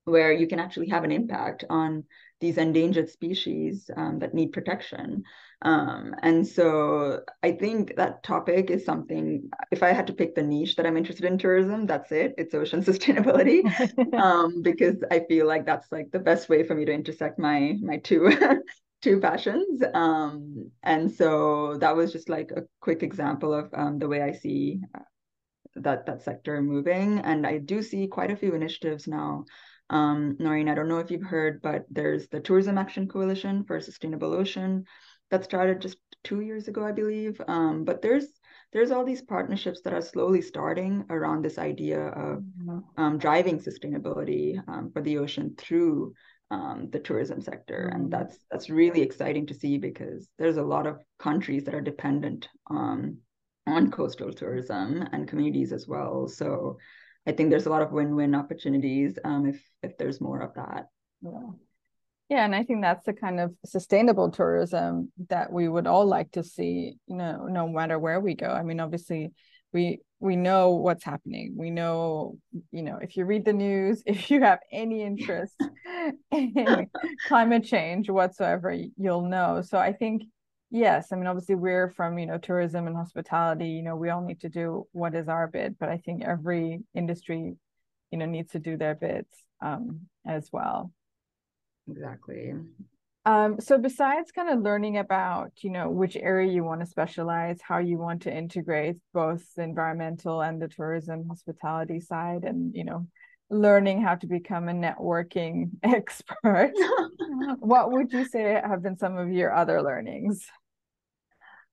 where 0.05 0.33
you 0.33 0.47
can 0.47 0.59
actually 0.59 0.88
have 0.88 1.05
an 1.05 1.12
impact 1.12 1.64
on 1.71 2.05
these 2.40 2.59
endangered 2.59 3.09
species 3.09 3.88
um, 3.97 4.18
that 4.18 4.35
need 4.35 4.53
protection. 4.53 5.23
Um, 5.62 6.12
and 6.23 6.45
so 6.47 7.21
I 7.42 7.53
think 7.53 7.95
that 7.97 8.25
topic 8.25 8.71
is 8.71 8.85
something, 8.85 9.49
if 9.71 9.85
I 9.85 9.92
had 9.92 10.09
to 10.09 10.12
pick 10.12 10.35
the 10.35 10.42
niche 10.42 10.75
that 10.75 10.87
I'm 10.87 10.97
interested 10.97 11.25
in 11.25 11.38
tourism, 11.38 11.87
that's 11.87 12.11
it. 12.11 12.35
It's 12.37 12.53
ocean 12.53 12.83
sustainability. 12.85 13.62
um, 14.21 14.61
because 14.62 14.97
I 15.09 15.21
feel 15.29 15.47
like 15.47 15.66
that's 15.66 15.92
like 15.92 16.11
the 16.11 16.18
best 16.18 16.49
way 16.49 16.64
for 16.64 16.75
me 16.75 16.85
to 16.85 16.92
intersect 16.92 17.38
my 17.38 17.77
my 17.81 17.99
two 17.99 18.37
two 19.03 19.21
passions. 19.21 19.83
Um, 19.95 20.71
and 20.83 21.11
so 21.11 21.77
that 21.79 21.95
was 21.95 22.12
just 22.12 22.29
like 22.29 22.51
a 22.53 22.62
quick 22.81 23.03
example 23.03 23.53
of 23.53 23.69
um, 23.75 23.99
the 23.99 24.09
way 24.09 24.23
I 24.23 24.33
see 24.33 24.81
uh, 24.95 25.01
that 25.77 26.07
that 26.07 26.23
sector 26.23 26.62
moving. 26.62 27.19
And 27.19 27.47
I 27.47 27.59
do 27.59 27.83
see 27.83 28.07
quite 28.07 28.31
a 28.31 28.37
few 28.37 28.55
initiatives 28.55 29.07
now. 29.07 29.45
Um, 29.91 30.37
Noreen, 30.38 30.69
I 30.69 30.75
don't 30.75 30.88
know 30.88 31.01
if 31.01 31.11
you've 31.11 31.23
heard, 31.23 31.61
but 31.61 31.85
there's 31.91 32.29
the 32.29 32.41
Tourism 32.41 32.79
Action 32.79 33.09
Coalition 33.09 33.65
for 33.65 33.81
Sustainable 33.81 34.33
Ocean 34.33 34.85
that 35.31 35.45
started 35.45 35.81
just 35.81 35.99
two 36.25 36.41
years 36.41 36.69
ago, 36.69 36.85
I 36.85 36.93
believe. 36.93 37.41
Um, 37.49 37.85
but 37.85 38.01
there's 38.01 38.27
there's 38.73 38.91
all 38.91 39.05
these 39.05 39.21
partnerships 39.21 39.83
that 39.83 39.93
are 39.93 40.01
slowly 40.01 40.41
starting 40.41 41.05
around 41.11 41.45
this 41.45 41.59
idea 41.59 42.07
of 42.07 42.38
mm-hmm. 42.38 42.79
um, 42.97 43.19
driving 43.19 43.59
sustainability 43.59 44.62
um, 44.67 44.91
for 44.93 45.03
the 45.03 45.19
ocean 45.19 45.55
through 45.59 46.15
um, 46.53 46.88
the 46.93 47.01
tourism 47.01 47.41
sector, 47.41 47.88
mm-hmm. 47.88 48.03
and 48.03 48.12
that's 48.12 48.37
that's 48.51 48.71
really 48.71 49.01
exciting 49.01 49.47
to 49.47 49.55
see 49.55 49.79
because 49.79 50.29
there's 50.38 50.59
a 50.59 50.62
lot 50.62 50.87
of 50.87 51.01
countries 51.19 51.65
that 51.65 51.75
are 51.75 51.81
dependent 51.81 52.49
um, 52.71 53.17
on 53.67 53.91
coastal 53.91 54.33
tourism 54.33 55.09
and 55.12 55.27
communities 55.27 55.73
as 55.73 55.88
well. 55.88 56.29
So 56.29 56.77
I 57.27 57.33
think 57.33 57.51
there's 57.51 57.67
a 57.67 57.71
lot 57.71 57.83
of 57.83 57.93
win-win 57.93 58.35
opportunities 58.35 59.19
um, 59.25 59.47
if 59.47 59.61
if 59.83 59.97
there's 59.97 60.21
more 60.21 60.41
of 60.41 60.55
that. 60.55 60.88
Yeah. 61.23 61.51
Yeah, 62.29 62.47
and 62.47 62.55
I 62.55 62.62
think 62.62 62.81
that's 62.81 63.05
the 63.05 63.12
kind 63.12 63.41
of 63.41 63.55
sustainable 63.67 64.31
tourism 64.31 65.12
that 65.29 65.53
we 65.53 65.69
would 65.69 65.87
all 65.87 66.07
like 66.07 66.31
to 66.33 66.43
see, 66.43 66.95
you 67.07 67.17
know, 67.17 67.47
no 67.47 67.69
matter 67.69 67.99
where 67.99 68.21
we 68.21 68.35
go. 68.35 68.47
I 68.47 68.62
mean, 68.62 68.81
obviously 68.81 69.33
we 69.72 70.00
we 70.20 70.37
know 70.37 70.70
what's 70.70 71.04
happening. 71.04 71.54
We 71.56 71.70
know, 71.70 72.38
you 72.70 72.82
know, 72.82 72.98
if 73.02 73.16
you 73.16 73.24
read 73.24 73.44
the 73.44 73.52
news, 73.52 74.02
if 74.06 74.30
you 74.30 74.42
have 74.42 74.61
any 74.70 75.02
interest 75.02 75.54
in 76.30 76.88
climate 77.26 77.64
change 77.64 78.08
whatsoever, 78.08 78.74
you'll 78.96 79.28
know. 79.28 79.62
So 79.62 79.78
I 79.78 79.92
think 79.92 80.22
yes, 80.70 81.08
I 81.12 81.16
mean 81.16 81.26
obviously 81.26 81.54
we're 81.54 81.90
from, 81.90 82.18
you 82.18 82.26
know, 82.26 82.38
tourism 82.38 82.87
and 82.87 82.96
hospitality, 82.96 83.68
you 83.68 83.82
know, 83.82 83.96
we 83.96 84.11
all 84.11 84.22
need 84.22 84.40
to 84.40 84.48
do 84.48 84.87
what 84.92 85.14
is 85.14 85.28
our 85.28 85.46
bit, 85.48 85.78
but 85.78 85.88
I 85.88 85.98
think 85.98 86.24
every 86.24 86.80
industry, 86.94 87.56
you 88.11 88.18
know, 88.18 88.26
needs 88.26 88.52
to 88.52 88.58
do 88.58 88.76
their 88.76 88.94
bits 88.94 89.37
um, 89.61 90.02
as 90.26 90.48
well. 90.52 90.92
Exactly. 91.90 92.54
Um, 93.24 93.61
so 93.61 93.78
besides 93.78 94.32
kind 94.32 94.48
of 94.48 94.62
learning 94.62 94.98
about, 94.98 95.52
you 95.62 95.70
know, 95.70 95.88
which 95.88 96.16
area 96.16 96.50
you 96.50 96.64
want 96.64 96.80
to 96.80 96.87
specialize, 96.87 97.61
how 97.62 97.78
you 97.78 97.96
want 97.96 98.22
to 98.22 98.37
integrate 98.37 98.96
both 99.14 99.44
the 99.54 99.62
environmental 99.62 100.42
and 100.42 100.61
the 100.61 100.66
tourism 100.66 101.28
hospitality 101.28 102.00
side 102.00 102.42
and, 102.44 102.74
you 102.74 102.85
know, 102.85 103.06
learning 103.48 104.02
how 104.02 104.16
to 104.16 104.26
become 104.26 104.68
a 104.68 104.72
networking 104.72 105.70
expert, 105.85 106.72
what 107.61 107.92
would 107.92 108.12
you 108.12 108.24
say 108.24 108.61
have 108.64 108.82
been 108.82 108.96
some 108.96 109.16
of 109.16 109.30
your 109.30 109.54
other 109.54 109.82
learnings? 109.82 110.44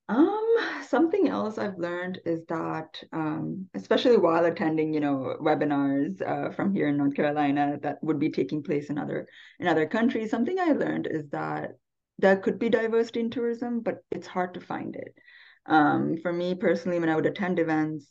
Um, 0.09 0.55
something 0.87 1.29
else 1.29 1.59
I've 1.59 1.77
learned 1.77 2.19
is 2.25 2.43
that, 2.47 3.01
um, 3.13 3.69
especially 3.75 4.17
while 4.17 4.43
attending, 4.45 4.91
you 4.91 4.99
know, 4.99 5.37
webinars 5.39 6.19
uh, 6.27 6.51
from 6.51 6.73
here 6.73 6.87
in 6.87 6.97
North 6.97 7.13
Carolina 7.13 7.77
that 7.83 7.99
would 8.01 8.17
be 8.17 8.31
taking 8.31 8.63
place 8.63 8.89
in 8.89 8.97
other 8.97 9.27
in 9.59 9.67
other 9.67 9.85
countries, 9.85 10.31
something 10.31 10.57
I 10.59 10.71
learned 10.71 11.07
is 11.09 11.29
that 11.29 11.73
there 12.17 12.37
could 12.37 12.57
be 12.57 12.69
diversity 12.69 13.19
in 13.19 13.29
tourism, 13.29 13.81
but 13.81 14.03
it's 14.09 14.25
hard 14.25 14.55
to 14.55 14.61
find 14.61 14.95
it. 14.95 15.13
Um, 15.67 16.17
for 16.17 16.33
me 16.33 16.55
personally, 16.55 16.99
when 16.99 17.09
I 17.09 17.15
would 17.15 17.27
attend 17.27 17.59
events, 17.59 18.07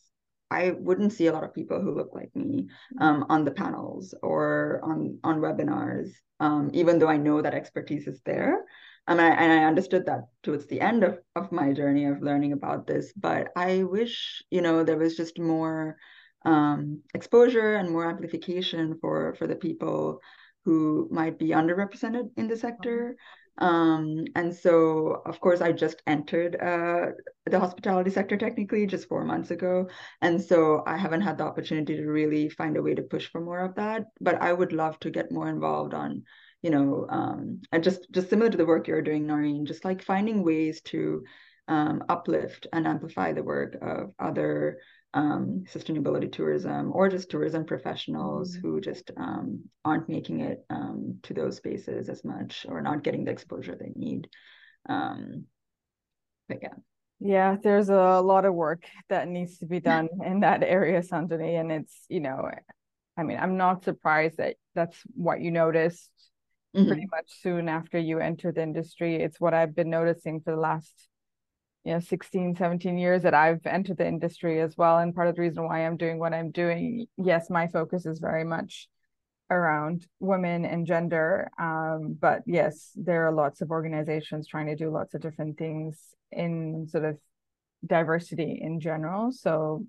I 0.52 0.70
wouldn't 0.70 1.12
see 1.12 1.26
a 1.26 1.32
lot 1.32 1.44
of 1.44 1.52
people 1.52 1.80
who 1.80 1.96
look 1.96 2.14
like 2.14 2.34
me 2.36 2.68
um, 3.00 3.26
on 3.28 3.44
the 3.44 3.50
panels 3.50 4.14
or 4.22 4.80
on 4.84 5.18
on 5.24 5.40
webinars, 5.40 6.10
um, 6.38 6.70
even 6.72 7.00
though 7.00 7.08
I 7.08 7.16
know 7.16 7.42
that 7.42 7.54
expertise 7.54 8.06
is 8.06 8.20
there. 8.24 8.64
And 9.08 9.20
I, 9.20 9.28
and 9.30 9.50
I 9.50 9.64
understood 9.64 10.04
that 10.06 10.28
towards 10.42 10.66
the 10.66 10.82
end 10.82 11.02
of, 11.02 11.18
of 11.34 11.50
my 11.50 11.72
journey 11.72 12.04
of 12.04 12.22
learning 12.22 12.52
about 12.52 12.86
this. 12.86 13.12
But 13.14 13.48
I 13.56 13.82
wish, 13.82 14.42
you 14.50 14.60
know, 14.60 14.84
there 14.84 14.98
was 14.98 15.16
just 15.16 15.38
more 15.38 15.96
um, 16.44 17.02
exposure 17.14 17.74
and 17.76 17.90
more 17.90 18.08
amplification 18.08 18.98
for 19.00 19.34
for 19.38 19.46
the 19.46 19.56
people 19.56 20.20
who 20.64 21.08
might 21.10 21.38
be 21.38 21.48
underrepresented 21.48 22.30
in 22.36 22.48
the 22.48 22.56
sector. 22.56 23.16
Um, 23.56 24.24
and 24.36 24.54
so, 24.54 25.22
of 25.26 25.40
course, 25.40 25.60
I 25.60 25.72
just 25.72 26.02
entered 26.06 26.54
uh, 26.54 27.06
the 27.46 27.58
hospitality 27.58 28.10
sector 28.10 28.36
technically 28.36 28.86
just 28.86 29.08
four 29.08 29.24
months 29.24 29.50
ago. 29.50 29.88
And 30.20 30.40
so 30.40 30.84
I 30.86 30.96
haven't 30.96 31.22
had 31.22 31.38
the 31.38 31.44
opportunity 31.44 31.96
to 31.96 32.06
really 32.06 32.50
find 32.50 32.76
a 32.76 32.82
way 32.82 32.94
to 32.94 33.02
push 33.02 33.28
for 33.30 33.40
more 33.40 33.60
of 33.60 33.74
that. 33.76 34.04
But 34.20 34.40
I 34.40 34.52
would 34.52 34.72
love 34.72 35.00
to 35.00 35.10
get 35.10 35.32
more 35.32 35.48
involved 35.48 35.94
on 35.94 36.22
you 36.62 36.70
know, 36.70 37.06
um, 37.08 37.62
and 37.72 37.84
just 37.84 38.10
just 38.10 38.30
similar 38.30 38.50
to 38.50 38.56
the 38.56 38.66
work 38.66 38.88
you're 38.88 39.02
doing, 39.02 39.26
Noreen, 39.26 39.66
just 39.66 39.84
like 39.84 40.02
finding 40.02 40.44
ways 40.44 40.80
to 40.82 41.24
um, 41.68 42.02
uplift 42.08 42.66
and 42.72 42.86
amplify 42.86 43.32
the 43.32 43.42
work 43.42 43.76
of 43.80 44.12
other 44.18 44.78
um, 45.14 45.64
sustainability 45.72 46.30
tourism 46.30 46.92
or 46.92 47.08
just 47.08 47.30
tourism 47.30 47.64
professionals 47.64 48.56
mm-hmm. 48.56 48.66
who 48.66 48.80
just 48.80 49.10
um, 49.16 49.64
aren't 49.84 50.08
making 50.08 50.40
it 50.40 50.64
um, 50.70 51.18
to 51.22 51.34
those 51.34 51.56
spaces 51.56 52.08
as 52.08 52.24
much 52.24 52.66
or 52.68 52.80
not 52.80 53.02
getting 53.02 53.24
the 53.24 53.30
exposure 53.30 53.76
they 53.78 53.92
need. 53.94 54.28
Um, 54.88 55.44
but 56.48 56.58
yeah. 56.62 56.74
Yeah, 57.20 57.56
there's 57.60 57.88
a 57.88 58.20
lot 58.20 58.44
of 58.44 58.54
work 58.54 58.84
that 59.08 59.28
needs 59.28 59.58
to 59.58 59.66
be 59.66 59.80
done 59.80 60.08
in 60.24 60.40
that 60.40 60.62
area, 60.62 61.02
Sandunie. 61.02 61.56
And 61.56 61.72
it's, 61.72 62.04
you 62.08 62.20
know, 62.20 62.48
I 63.16 63.22
mean, 63.24 63.38
I'm 63.38 63.56
not 63.56 63.84
surprised 63.84 64.36
that 64.38 64.56
that's 64.74 64.96
what 65.14 65.40
you 65.40 65.50
noticed 65.50 66.10
mm-hmm. 66.76 66.86
pretty 66.86 67.06
much 67.10 67.26
soon 67.42 67.68
after 67.68 67.98
you 67.98 68.18
enter 68.18 68.52
the 68.52 68.62
industry. 68.62 69.16
It's 69.16 69.40
what 69.40 69.54
I've 69.54 69.74
been 69.74 69.90
noticing 69.90 70.40
for 70.40 70.52
the 70.54 70.60
last 70.60 71.08
you 71.84 71.94
know 71.94 72.00
16 72.00 72.56
17 72.56 72.98
years 72.98 73.22
that 73.22 73.34
I've 73.34 73.64
entered 73.66 73.96
the 73.96 74.06
industry 74.06 74.60
as 74.60 74.76
well 74.76 74.98
and 74.98 75.14
part 75.14 75.28
of 75.28 75.36
the 75.36 75.40
reason 75.40 75.64
why 75.64 75.86
I'm 75.86 75.96
doing 75.96 76.18
what 76.18 76.34
I'm 76.34 76.50
doing 76.50 77.06
yes 77.16 77.48
my 77.48 77.66
focus 77.66 78.04
is 78.04 78.18
very 78.18 78.44
much 78.44 78.88
around 79.50 80.06
women 80.20 80.66
and 80.66 80.86
gender 80.86 81.50
um, 81.58 82.16
but 82.20 82.42
yes 82.46 82.90
there 82.94 83.26
are 83.26 83.32
lots 83.32 83.62
of 83.62 83.70
organizations 83.70 84.46
trying 84.46 84.66
to 84.66 84.76
do 84.76 84.90
lots 84.90 85.14
of 85.14 85.22
different 85.22 85.56
things 85.56 85.98
in 86.30 86.86
sort 86.90 87.04
of 87.06 87.16
diversity 87.86 88.58
in 88.60 88.80
general 88.80 89.32
so 89.32 89.86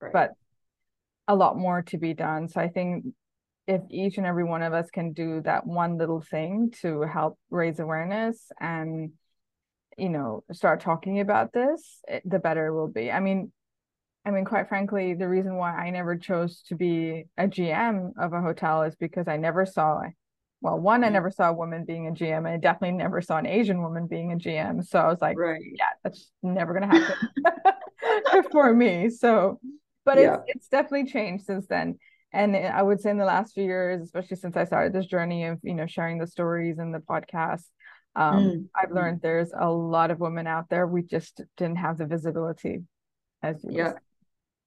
right. 0.00 0.12
but 0.12 0.30
a 1.28 1.36
lot 1.36 1.56
more 1.56 1.82
to 1.82 1.98
be 1.98 2.12
done 2.12 2.48
so 2.48 2.60
I 2.60 2.68
think 2.68 3.04
if 3.70 3.82
each 3.88 4.18
and 4.18 4.26
every 4.26 4.42
one 4.42 4.62
of 4.62 4.72
us 4.72 4.90
can 4.90 5.12
do 5.12 5.40
that 5.42 5.64
one 5.64 5.96
little 5.96 6.20
thing 6.20 6.72
to 6.82 7.02
help 7.02 7.38
raise 7.50 7.78
awareness 7.78 8.50
and 8.58 9.12
you 9.96 10.08
know 10.08 10.42
start 10.50 10.80
talking 10.80 11.20
about 11.20 11.52
this 11.52 12.00
it, 12.08 12.28
the 12.28 12.40
better 12.40 12.66
it 12.66 12.74
will 12.74 12.88
be 12.88 13.12
i 13.12 13.20
mean 13.20 13.52
i 14.26 14.30
mean 14.32 14.44
quite 14.44 14.68
frankly 14.68 15.14
the 15.14 15.28
reason 15.28 15.54
why 15.54 15.70
i 15.70 15.88
never 15.88 16.16
chose 16.16 16.62
to 16.62 16.74
be 16.74 17.26
a 17.38 17.44
gm 17.44 18.10
of 18.18 18.32
a 18.32 18.40
hotel 18.40 18.82
is 18.82 18.96
because 18.96 19.28
i 19.28 19.36
never 19.36 19.64
saw 19.64 20.00
well 20.60 20.76
one 20.76 21.04
i 21.04 21.06
mm-hmm. 21.06 21.14
never 21.14 21.30
saw 21.30 21.50
a 21.50 21.52
woman 21.52 21.84
being 21.84 22.08
a 22.08 22.10
gm 22.10 22.38
and 22.38 22.48
i 22.48 22.56
definitely 22.56 22.96
never 22.96 23.22
saw 23.22 23.36
an 23.36 23.46
asian 23.46 23.82
woman 23.82 24.08
being 24.08 24.32
a 24.32 24.36
gm 24.36 24.84
so 24.84 24.98
i 24.98 25.06
was 25.06 25.20
like 25.20 25.38
right. 25.38 25.62
yeah 25.78 25.90
that's 26.02 26.32
never 26.42 26.76
going 26.76 26.90
to 26.90 26.98
happen 26.98 28.42
for 28.50 28.74
me 28.74 29.08
so 29.08 29.60
but 30.04 30.18
yeah. 30.18 30.34
it's 30.34 30.56
it's 30.56 30.68
definitely 30.68 31.08
changed 31.08 31.44
since 31.44 31.68
then 31.68 31.96
and 32.32 32.56
i 32.56 32.82
would 32.82 33.00
say 33.00 33.10
in 33.10 33.18
the 33.18 33.24
last 33.24 33.54
few 33.54 33.64
years 33.64 34.02
especially 34.02 34.36
since 34.36 34.56
i 34.56 34.64
started 34.64 34.92
this 34.92 35.06
journey 35.06 35.44
of 35.44 35.58
you 35.62 35.74
know 35.74 35.86
sharing 35.86 36.18
the 36.18 36.26
stories 36.26 36.78
and 36.78 36.94
the 36.94 36.98
podcast 36.98 37.64
um, 38.16 38.44
mm. 38.44 38.66
i've 38.74 38.92
learned 38.92 39.20
there's 39.22 39.52
a 39.56 39.70
lot 39.70 40.10
of 40.10 40.20
women 40.20 40.46
out 40.46 40.68
there. 40.68 40.86
We 40.86 41.02
just 41.02 41.40
didn't 41.56 41.76
have 41.76 41.98
the 41.98 42.06
visibility 42.06 42.82
as 43.42 43.64
yeah. 43.68 43.92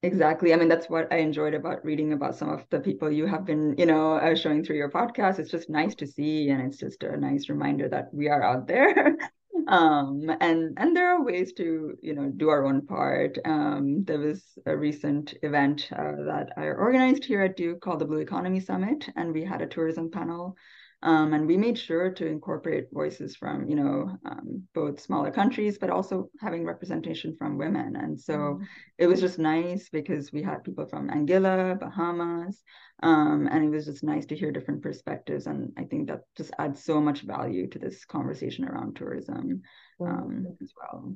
exactly. 0.02 0.54
I 0.54 0.58
mean 0.58 0.70
that's 0.70 0.90
what 0.90 1.12
i 1.12 1.18
enjoyed 1.18 1.54
about 1.54 1.84
reading 1.84 2.14
about 2.14 2.36
some 2.36 2.50
of 2.50 2.66
the 2.70 2.80
people 2.80 3.12
you 3.12 3.26
have 3.26 3.46
been 3.46 3.76
you 3.78 3.86
know 3.86 4.14
uh, 4.14 4.36
showing 4.36 4.64
through 4.64 4.78
your 4.78 4.90
podcast. 4.90 5.40
It's 5.40 5.52
just 5.52 5.70
nice 5.70 5.96
to 5.96 6.08
see 6.08 6.50
and 6.50 6.62
it's 6.62 6.78
just 6.78 7.04
a 7.04 7.18
nice 7.18 7.50
reminder 7.50 7.90
that 7.90 8.14
we 8.14 8.30
are 8.30 8.42
out 8.42 8.68
there 8.68 9.18
um, 9.68 10.30
and 10.42 10.78
and 10.78 10.96
there 10.96 11.10
are 11.10 11.24
ways 11.24 11.54
to 11.54 11.98
you 12.02 12.14
know 12.14 12.30
do 12.30 12.50
our 12.50 12.66
own 12.66 12.86
part. 12.86 13.38
Um, 13.46 14.04
there 14.04 14.20
was 14.20 14.42
a 14.66 14.76
recent 14.76 15.34
event 15.44 15.90
uh, 15.92 16.24
that 16.26 16.54
I 16.58 16.66
organized 16.68 17.26
here 17.26 17.44
at 17.44 17.58
Duke 17.58 17.82
called 17.82 18.00
the 18.00 18.06
Blue 18.06 18.20
Economy 18.20 18.60
Summit, 18.60 19.10
and 19.16 19.34
we 19.34 19.44
had 19.44 19.62
a 19.62 19.68
tourism 19.68 20.12
panel 20.12 20.56
um, 21.04 21.34
and 21.34 21.46
we 21.46 21.58
made 21.58 21.78
sure 21.78 22.10
to 22.12 22.26
incorporate 22.26 22.88
voices 22.94 23.36
from, 23.36 23.68
you 23.68 23.76
know, 23.76 24.18
um, 24.26 24.64
both 24.74 25.02
smaller 25.02 25.32
countries, 25.32 25.78
but 25.78 25.90
also 25.90 26.30
having 26.40 26.66
representation 26.66 27.36
from 27.38 27.58
women. 27.58 27.98
And 27.98 28.20
so 28.20 28.34
mm-hmm. 28.34 28.64
it 28.98 29.08
was 29.08 29.20
just 29.20 29.38
nice 29.38 29.90
because 29.90 30.32
we 30.32 30.42
had 30.42 30.64
people 30.64 30.86
from 30.86 31.10
Anguilla, 31.10 31.78
Bahamas, 31.78 32.64
um, 33.04 33.50
and 33.52 33.66
it 33.66 33.70
was 33.70 33.86
just 33.86 34.02
nice 34.02 34.26
to 34.28 34.36
hear 34.36 34.54
different 34.54 34.82
perspectives. 34.82 35.46
And 35.46 35.74
I 35.78 35.84
think 35.84 36.08
that 36.08 36.22
just 36.38 36.52
adds 36.58 36.82
so 36.82 37.02
much 37.02 37.24
value 37.24 37.68
to 37.68 37.80
this 37.80 38.06
conversation 38.06 38.64
around 38.64 38.96
tourism 38.96 39.62
mm-hmm. 40.00 40.46
as 40.62 40.74
well. 40.80 41.16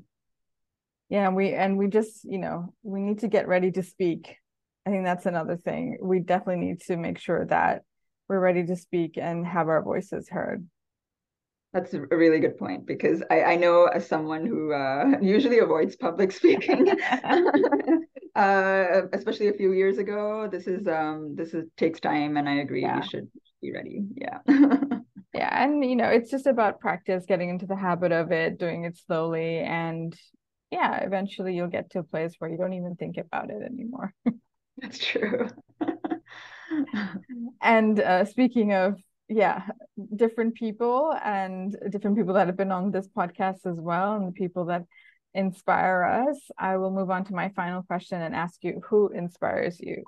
Yeah, 1.08 1.30
we 1.30 1.54
and 1.54 1.78
we 1.78 1.88
just, 1.88 2.26
you 2.26 2.40
know, 2.40 2.74
we 2.84 3.00
need 3.02 3.20
to 3.20 3.30
get 3.30 3.48
ready 3.48 3.72
to 3.72 3.84
speak. 3.84 4.36
I 4.86 4.90
think 4.90 5.06
that's 5.06 5.26
another 5.26 5.56
thing. 5.56 5.98
We 6.02 6.20
definitely 6.20 6.66
need 6.66 6.82
to 6.88 6.98
make 6.98 7.20
sure 7.20 7.46
that 7.46 7.84
we're 8.28 8.40
ready 8.40 8.66
to 8.66 8.76
speak 8.76 9.18
and 9.18 9.46
have 9.46 9.70
our 9.70 9.82
voices 9.82 10.30
heard. 10.30 10.68
That's 11.74 11.94
a 11.94 12.00
really 12.00 12.40
good 12.40 12.58
point 12.58 12.86
because 12.86 13.22
I, 13.30 13.44
I 13.44 13.56
know 13.56 13.86
as 13.86 14.08
someone 14.08 14.46
who 14.46 14.72
uh, 14.72 15.18
usually 15.22 15.60
avoids 15.60 15.96
public 15.96 16.32
speaking, 16.32 16.90
uh, 18.36 19.02
especially 19.14 19.50
a 19.50 19.54
few 19.54 19.74
years 19.74 19.98
ago. 19.98 20.48
This 20.50 20.68
is 20.68 20.88
um, 20.88 21.36
this 21.36 21.54
is 21.54 21.66
takes 21.78 22.00
time, 22.00 22.38
and 22.38 22.48
I 22.48 22.56
agree 22.56 22.82
yeah. 22.82 23.00
we 23.00 23.08
should 23.08 23.28
be 23.62 23.74
ready. 23.74 24.06
Yeah. 24.16 24.40
yeah, 25.34 25.64
and 25.64 25.84
you 25.84 25.96
know, 25.96 26.08
it's 26.08 26.32
just 26.32 26.48
about 26.48 26.80
practice, 26.80 27.26
getting 27.28 27.50
into 27.50 27.66
the 27.66 27.76
habit 27.76 28.14
of 28.14 28.32
it, 28.32 28.58
doing 28.58 28.86
it 28.86 28.98
slowly, 28.98 29.60
and 29.60 30.18
yeah, 30.72 31.04
eventually 31.04 31.54
you'll 31.54 31.68
get 31.68 31.92
to 31.92 32.00
a 32.00 32.04
place 32.04 32.36
where 32.40 32.50
you 32.50 32.58
don't 32.58 32.74
even 32.74 32.96
think 32.96 33.18
about 33.18 33.50
it 33.50 33.62
anymore. 33.62 34.14
That's 34.78 35.00
true 35.00 35.50
and 37.62 38.00
uh, 38.00 38.26
speaking 38.26 38.74
of 38.74 38.96
yeah 39.30 39.68
different 40.16 40.56
people 40.56 41.14
and 41.24 41.76
different 41.90 42.16
people 42.16 42.34
that 42.34 42.48
have 42.48 42.58
been 42.58 42.72
on 42.72 42.92
this 42.92 43.08
podcast 43.08 43.66
as 43.66 43.78
well 43.78 44.16
and 44.16 44.28
the 44.28 44.32
people 44.32 44.66
that 44.66 44.84
inspire 45.34 46.04
us 46.04 46.40
i 46.58 46.78
will 46.78 46.92
move 46.92 47.10
on 47.10 47.26
to 47.26 47.34
my 47.34 47.50
final 47.50 47.84
question 47.84 48.22
and 48.22 48.34
ask 48.36 48.64
you 48.64 48.82
who 48.90 49.10
inspires 49.10 49.80
you? 49.80 50.04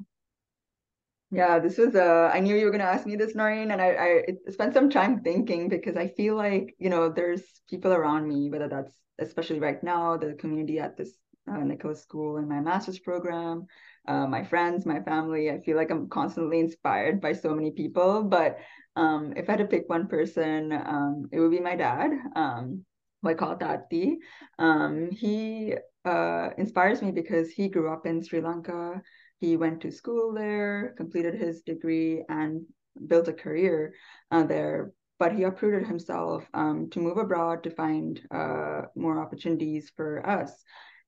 Yeah, 1.32 1.60
this 1.60 1.78
was 1.78 1.96
uh 1.96 2.32
I 2.34 2.40
knew 2.40 2.56
you 2.56 2.66
were 2.66 2.72
gonna 2.72 2.86
ask 2.86 3.06
me 3.06 3.16
this, 3.16 3.36
Noreen, 3.36 3.70
and 3.70 3.80
I, 3.82 4.24
I 4.48 4.52
spent 4.52 4.74
some 4.74 4.90
time 4.90 5.22
thinking 5.22 5.70
because 5.70 5.96
I 5.96 6.08
feel 6.08 6.36
like, 6.36 6.76
you 6.80 6.90
know, 6.90 7.10
there's 7.10 7.44
people 7.70 7.94
around 7.94 8.28
me, 8.28 8.50
whether 8.50 8.68
that's 8.68 8.94
especially 9.20 9.60
right 9.60 9.82
now, 9.84 10.18
the 10.18 10.34
community 10.34 10.80
at 10.80 10.98
this 10.98 11.14
uh, 11.50 11.64
Nicholas 11.64 12.02
School 12.02 12.38
in 12.38 12.48
my 12.48 12.60
master's 12.60 13.00
program, 13.00 13.66
uh, 14.08 14.28
my 14.28 14.44
friends, 14.44 14.86
my 14.86 15.02
family. 15.02 15.50
I 15.50 15.60
feel 15.60 15.78
like 15.78 15.92
I'm 15.92 16.08
constantly 16.10 16.60
inspired 16.60 17.20
by 17.22 17.34
so 17.34 17.56
many 17.56 17.72
people. 17.72 18.24
But 18.24 18.60
um, 18.96 19.34
if 19.36 19.50
I 19.50 19.54
had 19.54 19.60
to 19.60 19.66
pick 19.66 19.90
one 19.90 20.08
person, 20.08 20.72
um, 20.72 21.30
it 21.32 21.40
would 21.40 21.52
be 21.52 21.60
my 21.60 21.76
dad. 21.76 22.12
Um, 22.36 22.86
who 23.22 23.30
I 23.30 23.34
call 23.34 23.56
Tati. 23.58 24.20
Um, 24.58 25.10
he 25.12 25.76
uh, 26.06 26.50
inspires 26.58 27.02
me 27.02 27.12
because 27.12 27.50
he 27.50 27.68
grew 27.70 27.92
up 27.92 28.06
in 28.06 28.24
Sri 28.24 28.42
Lanka. 28.42 29.02
He 29.40 29.58
went 29.58 29.82
to 29.82 29.92
school 29.92 30.34
there, 30.34 30.94
completed 30.98 31.36
his 31.36 31.62
degree, 31.62 32.24
and 32.30 32.66
built 33.08 33.28
a 33.28 33.34
career 33.34 33.94
uh, 34.32 34.44
there. 34.44 34.92
But 35.18 35.36
he 35.36 35.44
uprooted 35.44 35.86
himself 35.86 36.46
um, 36.54 36.90
to 36.92 37.00
move 37.00 37.18
abroad 37.18 37.64
to 37.64 37.70
find 37.72 38.22
uh, 38.32 38.84
more 38.96 39.20
opportunities 39.20 39.92
for 39.96 40.26
us. 40.26 40.64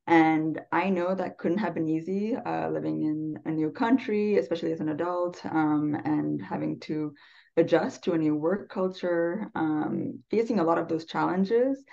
And 0.08 0.60
I 0.72 0.90
know 0.90 1.14
that 1.16 1.38
couldn't 1.38 1.60
have 1.60 1.76
been 1.76 1.88
easy 1.88 2.36
uh, 2.36 2.70
living 2.70 3.04
in 3.04 3.40
a 3.46 3.52
new 3.52 3.72
country, 3.72 4.38
especially 4.38 4.72
as 4.72 4.80
an 4.80 4.90
adult, 4.90 5.46
um, 5.46 5.96
and 6.04 6.42
having 6.42 6.80
to 6.82 7.14
adjust 7.56 8.04
to 8.04 8.14
a 8.14 8.18
new 8.18 8.36
work 8.36 8.70
culture, 8.70 9.50
um, 9.56 10.20
facing 10.30 10.60
a 10.60 10.64
lot 10.64 10.78
of 10.78 10.88
those 10.88 11.06
challenges 11.06 11.84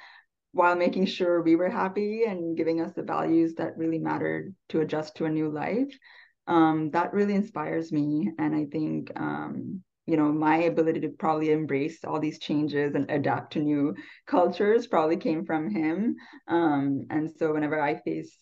while 0.53 0.75
making 0.75 1.07
sure 1.07 1.43
we 1.43 1.57
were 1.57 1.69
happy 1.69 2.25
and 2.25 2.57
giving 2.57 2.81
us 2.81 2.93
the 2.95 3.03
values 3.03 3.55
that 3.55 3.77
really 3.77 3.99
mattered 3.99 4.55
to 4.71 4.81
adjust 4.81 5.17
to 5.17 5.27
a 5.27 5.31
new 5.31 5.51
life. 5.51 5.97
Um, 6.47 6.91
that 6.93 7.13
really 7.13 7.35
inspires 7.35 7.93
me. 7.93 8.33
And 8.39 8.55
I 8.55 8.65
think, 8.73 9.13
um, 9.17 9.83
you 10.09 10.17
know, 10.17 10.33
my 10.33 10.57
ability 10.63 11.01
to 11.01 11.11
probably 11.11 11.51
embrace 11.51 12.03
all 12.03 12.19
these 12.19 12.39
changes 12.39 12.95
and 12.95 13.11
adapt 13.11 13.53
to 13.53 13.59
new 13.59 13.95
cultures 14.27 14.87
probably 14.87 15.19
came 15.19 15.45
from 15.45 15.69
him. 15.69 16.17
Um, 16.49 17.05
and 17.11 17.31
so 17.31 17.53
whenever 17.53 17.79
I 17.79 18.01
face 18.01 18.35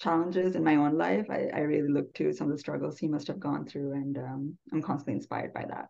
challenges 0.00 0.56
in 0.56 0.64
my 0.64 0.74
own 0.74 0.98
life, 0.98 1.26
I, 1.30 1.46
I 1.54 1.60
really 1.60 1.88
look 1.88 2.12
to 2.14 2.32
some 2.32 2.48
of 2.48 2.52
the 2.52 2.58
struggles 2.58 2.98
he 2.98 3.06
must 3.06 3.28
have 3.28 3.38
gone 3.38 3.66
through. 3.66 3.92
And 3.92 4.18
um, 4.18 4.58
I'm 4.72 4.82
constantly 4.82 5.14
inspired 5.14 5.54
by 5.54 5.64
that. 5.68 5.86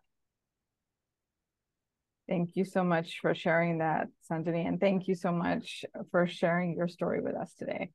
Thank 2.29 2.51
you 2.53 2.63
so 2.63 2.83
much 2.83 3.17
for 3.19 3.33
sharing 3.33 3.79
that, 3.79 4.09
Sandunie, 4.21 4.67
and 4.67 4.79
thank 4.79 5.07
you 5.07 5.15
so 5.15 5.31
much 5.31 5.83
for 6.11 6.27
sharing 6.27 6.75
your 6.77 6.87
story 6.87 7.21
with 7.21 7.35
us 7.35 7.51
today. 7.57 7.89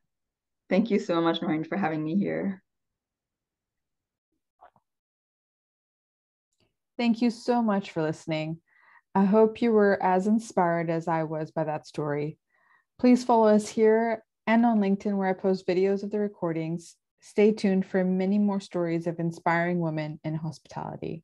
Thank 0.69 0.91
you 0.91 0.99
so 0.99 1.21
much, 1.21 1.41
Noreen, 1.41 1.63
for 1.63 1.77
having 1.79 2.03
me 2.03 2.17
here. 2.17 2.65
Thank 6.99 7.23
you 7.23 7.31
so 7.31 7.63
much 7.63 7.93
for 7.93 8.03
listening. 8.03 8.59
I 9.15 9.25
hope 9.25 9.63
you 9.63 9.71
were 9.71 10.03
as 10.03 10.27
inspired 10.27 10.91
as 10.91 11.07
I 11.07 11.23
was 11.23 11.53
by 11.53 11.63
that 11.65 11.87
story. 11.87 12.39
Please 12.99 13.25
follow 13.25 13.47
us 13.47 13.69
here 13.69 14.25
and 14.49 14.67
on 14.67 14.81
LinkedIn, 14.81 15.17
where 15.17 15.29
I 15.29 15.33
post 15.33 15.67
videos 15.67 16.03
of 16.03 16.11
the 16.11 16.19
recordings. 16.19 16.97
Stay 17.21 17.53
tuned 17.53 17.87
for 17.87 18.03
many 18.03 18.39
more 18.39 18.61
stories 18.61 19.07
of 19.07 19.21
inspiring 19.21 19.79
women 19.79 20.19
in 20.25 20.35
hospitality. 20.35 21.23